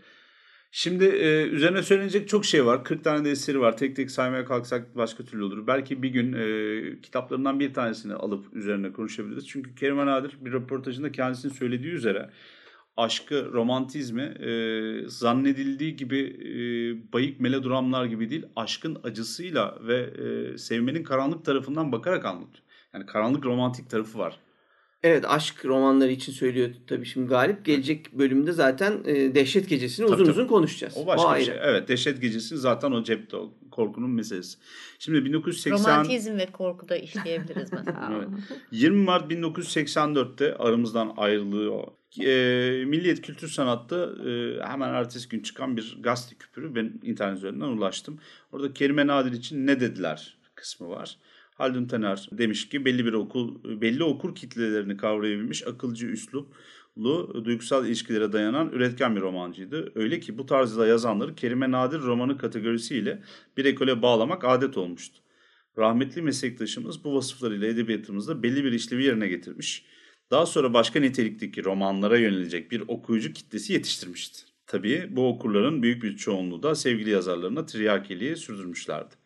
[0.75, 2.85] Şimdi e, üzerine söylenecek çok şey var.
[2.85, 3.77] 40 tane de eseri var.
[3.77, 5.67] Tek tek saymaya kalksak başka türlü olur.
[5.67, 9.49] Belki bir gün e, kitaplarından bir tanesini alıp üzerine konuşabiliriz.
[9.49, 12.31] Çünkü Kerem Nadir bir röportajında kendisinin söylediği üzere
[12.97, 16.53] aşkı, romantizmi e, zannedildiği gibi e,
[17.13, 22.65] bayık melodramlar gibi değil, aşkın acısıyla ve e, sevmenin karanlık tarafından bakarak anlatıyor.
[22.95, 24.39] Yani karanlık romantik tarafı var.
[25.03, 27.65] Evet aşk romanları için söylüyor tabii şimdi Galip.
[27.65, 30.33] Gelecek bölümde zaten e, Dehşet Gecesi'ni Tabii, uzun tabii.
[30.33, 30.95] uzun konuşacağız.
[30.97, 31.45] O başka bir ayrı.
[31.45, 31.55] şey.
[31.63, 34.59] Evet, Dehşet Gecesi zaten o cepte o korkunun meselesi.
[34.99, 38.13] Şimdi 1980 Romantizm ve korku da işleyebiliriz mesela.
[38.17, 38.29] Evet.
[38.71, 41.83] 20 Mart 1984'te aramızdan ayrılıyor.
[42.21, 43.97] E, Milliyet Kültür Sanat'ta
[44.29, 48.19] e, hemen ertesi gün çıkan bir gazete küpürü ben internet üzerinden ulaştım.
[48.53, 51.17] Orada Kerime Nadir için ne dediler kısmı var.
[51.55, 58.33] Haldun Taner demiş ki belli bir okul belli okur kitlelerini kavrayabilmiş akılcı üsluplu duygusal ilişkilere
[58.33, 59.93] dayanan üretken bir romancıydı.
[59.95, 63.23] Öyle ki bu tarzda yazanları Kerime Nadir romanı kategorisiyle
[63.57, 65.23] bir ekole bağlamak adet olmuştu.
[65.79, 69.85] Rahmetli meslektaşımız bu vasıflarıyla edebiyatımızda belli bir işlevi yerine getirmiş.
[70.31, 74.43] Daha sonra başka nitelikteki romanlara yönelecek bir okuyucu kitlesi yetiştirmişti.
[74.67, 79.22] Tabii bu okurların büyük bir çoğunluğu da sevgili yazarlarına tiryakiliği sürdürmüşlerdi.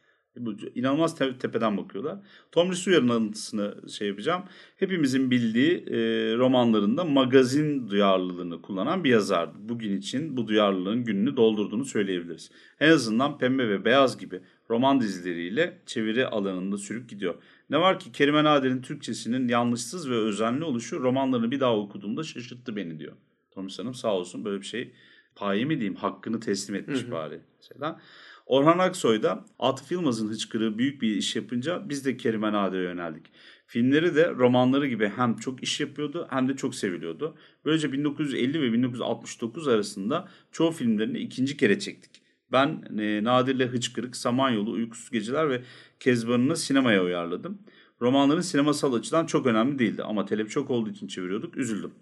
[0.75, 2.19] İnanılmaz te- tepeden bakıyorlar.
[2.53, 4.43] Tom Sawyer alıntısını şey yapacağım.
[4.77, 5.97] Hepimizin bildiği e,
[6.37, 9.59] romanlarında magazin duyarlılığını kullanan bir yazardı.
[9.59, 12.51] Bugün için bu duyarlılığın gününü doldurduğunu söyleyebiliriz.
[12.81, 17.35] En azından Pembe ve Beyaz gibi roman dizileriyle çeviri alanında sürüp gidiyor.
[17.71, 22.77] Ne var ki Kerime Nadir'in Türkçesinin yanlışsız ve özenli oluşu romanlarını bir daha okuduğumda şaşırttı
[22.77, 23.13] beni diyor.
[23.51, 24.93] Thomas Hanım sağ olsun böyle bir şey
[25.35, 27.11] paye mi diyeyim hakkını teslim etmiş Hı hı.
[27.11, 27.41] bari.
[27.59, 28.01] Mesela.
[28.47, 33.27] Orhan Aksoy da Atıf Yılmaz'ın hıçkırığı büyük bir iş yapınca biz de Kerime Nadir'e yöneldik.
[33.67, 37.37] Filmleri de romanları gibi hem çok iş yapıyordu hem de çok seviliyordu.
[37.65, 42.23] Böylece 1950 ve 1969 arasında çoğu filmlerini ikinci kere çektik.
[42.53, 45.63] Ben e, Nadir'le Hıçkırık, Samanyolu, Uykusuz Geceler ve
[46.01, 47.59] Kezban'ını sinemaya uyarladım.
[48.01, 51.57] Romanların sinemasal açıdan çok önemli değildi ama telep çok olduğu için çeviriyorduk.
[51.57, 51.93] Üzüldüm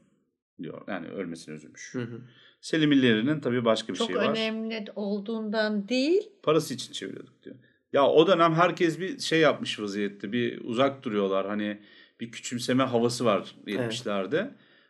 [0.62, 0.82] diyor.
[0.88, 1.94] Yani ölmesine üzülmüş.
[1.94, 2.20] Hı hı.
[2.64, 4.30] Selim İlleri'nin tabii başka bir Çok şey var.
[4.30, 6.22] önemli olduğundan değil.
[6.42, 7.56] Parası için çeviriyorduk diyor.
[7.92, 10.32] Ya o dönem herkes bir şey yapmış vaziyette.
[10.32, 11.46] Bir uzak duruyorlar.
[11.46, 11.78] Hani
[12.20, 14.36] bir küçümseme havası var 70'lerde.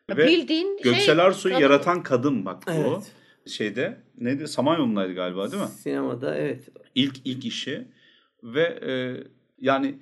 [0.09, 1.25] Ya Ve Bildiğin Göksel şey.
[1.25, 2.71] Arsoy'u kadın- yaratan kadın bak bu.
[2.71, 3.13] Evet.
[3.47, 4.49] Şeyde neydi?
[4.49, 5.69] Samanyolu'ndaydı galiba değil mi?
[5.69, 6.69] Sinemada evet.
[6.95, 7.89] İlk ilk işi
[8.43, 8.93] ve e,
[9.61, 9.95] yani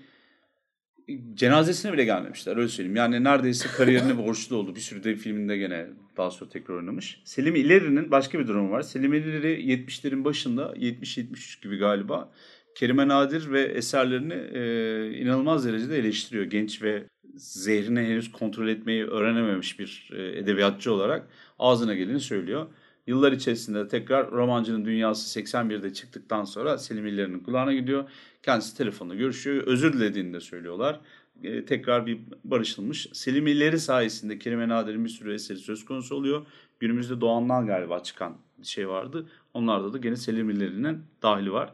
[1.35, 2.97] cenazesine bile gelmemişler öyle söyleyeyim.
[2.97, 4.77] Yani neredeyse kariyerine borçlu oldu.
[4.77, 5.87] Bir sürü de filminde gene
[6.17, 7.21] daha sonra tekrar oynamış.
[7.25, 8.83] Selim İleri'nin başka bir durumu var.
[8.83, 12.33] Selim İleri 70'lerin başında 70-73 gibi galiba
[12.75, 16.45] Kerime Nadir ve eserlerini e, inanılmaz derecede eleştiriyor.
[16.45, 21.29] Genç ve zehrini henüz kontrol etmeyi öğrenememiş bir e, edebiyatçı olarak
[21.59, 22.67] ağzına geleni söylüyor.
[23.07, 28.11] Yıllar içerisinde tekrar romancının dünyası 81'de çıktıktan sonra Selim İlleri'nin kulağına gidiyor.
[28.43, 29.63] Kendisi telefonla görüşüyor.
[29.67, 31.01] Özür dilediğini de söylüyorlar.
[31.43, 33.09] E, tekrar bir barışılmış.
[33.13, 36.47] Selim İlleri sayesinde Kerime Nadir'in bir sürü eseri söz konusu oluyor.
[36.81, 39.29] Günümüzde Doğan'dan galiba çıkan şey vardı.
[39.55, 41.73] Onlarda da gene Selim İlleri'nin dahili var.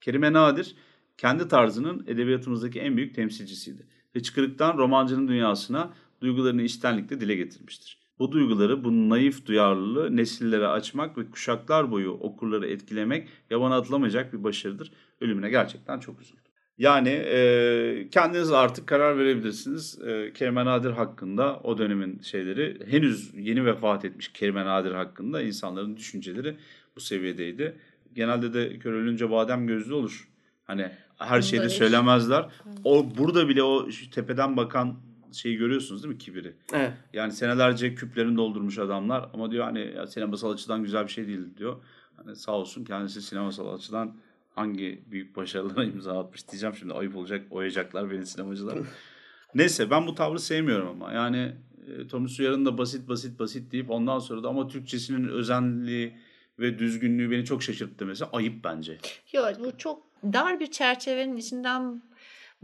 [0.00, 0.74] Kerime Nadir
[1.18, 3.86] kendi tarzının edebiyatımızdaki en büyük temsilcisiydi.
[4.12, 8.03] Hıçkırıktan romancının dünyasına duygularını içtenlikle dile getirmiştir.
[8.18, 14.44] Bu duyguları, bu naif duyarlılığı nesillere açmak ve kuşaklar boyu okurları etkilemek yabana atılamayacak bir
[14.44, 14.92] başarıdır.
[15.20, 16.40] Ölümüne gerçekten çok üzüldüm.
[16.78, 19.98] Yani e, kendiniz artık karar verebilirsiniz.
[20.06, 25.96] E, Kerime Nadir hakkında o dönemin şeyleri henüz yeni vefat etmiş Kerime Nadir hakkında insanların
[25.96, 26.56] düşünceleri
[26.96, 27.76] bu seviyedeydi.
[28.14, 30.28] Genelde de kör ölünce badem gözlü olur.
[30.64, 32.48] Hani her şeyde hiç- söylemezler.
[32.84, 34.96] O burada bile o tepeden bakan
[35.34, 36.54] şeyi görüyorsunuz değil mi kibiri?
[36.72, 36.92] Evet.
[37.12, 41.56] Yani senelerce küplerini doldurmuş adamlar ama diyor hani ya sinemasal açıdan güzel bir şey değil
[41.56, 41.76] diyor.
[42.16, 44.16] Hani sağ olsun kendisi sinemasal açıdan
[44.54, 48.78] hangi büyük başarılara imza atmış diyeceğim şimdi ayıp olacak oyacaklar beni sinemacılar.
[49.54, 51.52] Neyse ben bu tavrı sevmiyorum ama yani
[51.86, 56.16] e, Thomas Uyar'ın da basit basit basit deyip ondan sonra da ama Türkçesinin özenliği
[56.58, 58.98] ve düzgünlüğü beni çok şaşırttı mesela ayıp bence.
[59.32, 62.02] Yok bu çok dar bir çerçevenin içinden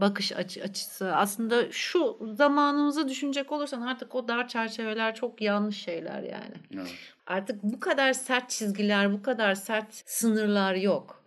[0.01, 1.15] bakış açı, açısı.
[1.15, 6.55] Aslında şu zamanımızı düşünecek olursan artık o dar çerçeveler çok yanlış şeyler yani.
[6.73, 6.91] Evet.
[7.27, 11.23] Artık bu kadar sert çizgiler, bu kadar sert sınırlar yok.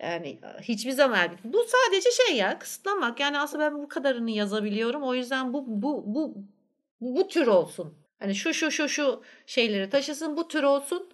[0.00, 3.20] Yani hiçbir zaman bu sadece şey ya kısıtlamak.
[3.20, 5.02] Yani aslında ben bu kadarını yazabiliyorum.
[5.02, 6.34] O yüzden bu bu bu
[7.00, 7.94] bu tür olsun.
[8.18, 11.08] Hani şu şu şu şu şeyleri taşısın bu tür olsun.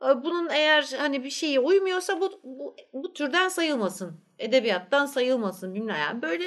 [0.00, 4.20] Bunun eğer hani bir şeye uymuyorsa bu, bu, bu türden sayılmasın.
[4.38, 6.44] Edebiyattan sayılmasın bilmem yani böyle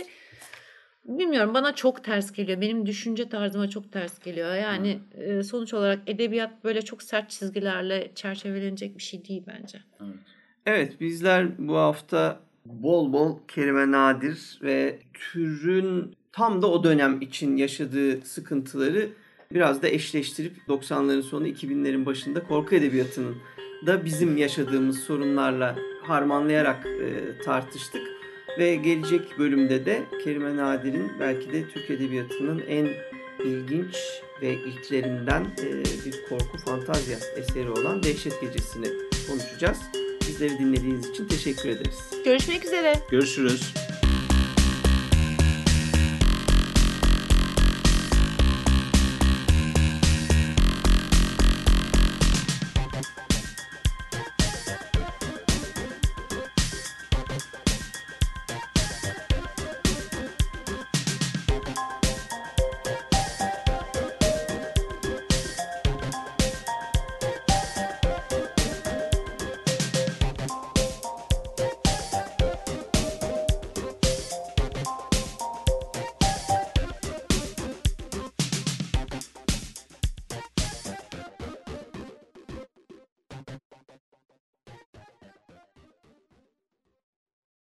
[1.06, 2.62] bilmiyorum bana çok ters geliyor.
[2.62, 4.56] Benim düşünce tarzıma çok ters geliyor.
[4.56, 9.80] Yani e, sonuç olarak edebiyat böyle çok sert çizgilerle çerçevelenecek bir şey değil bence.
[10.02, 10.16] Evet.
[10.66, 17.58] Evet bizler bu hafta bol bol kelime nadir ve türün tam da o dönem için
[17.58, 19.10] yaşadığı sıkıntıları
[19.54, 23.36] biraz da eşleştirip 90'ların sonu 2000'lerin başında korku edebiyatının
[23.86, 28.02] da bizim yaşadığımız sorunlarla harmanlayarak e, tartıştık.
[28.60, 32.90] Ve gelecek bölümde de Kerime Nadir'in belki de Türk Edebiyatı'nın en
[33.46, 33.96] ilginç
[34.42, 38.88] ve ilklerinden e, bir korku fantazya eseri olan Dehşet Gecesi'ni
[39.30, 39.78] konuşacağız.
[40.28, 42.12] Bizleri dinlediğiniz için teşekkür ederiz.
[42.26, 42.94] Görüşmek üzere.
[43.12, 43.74] Görüşürüz.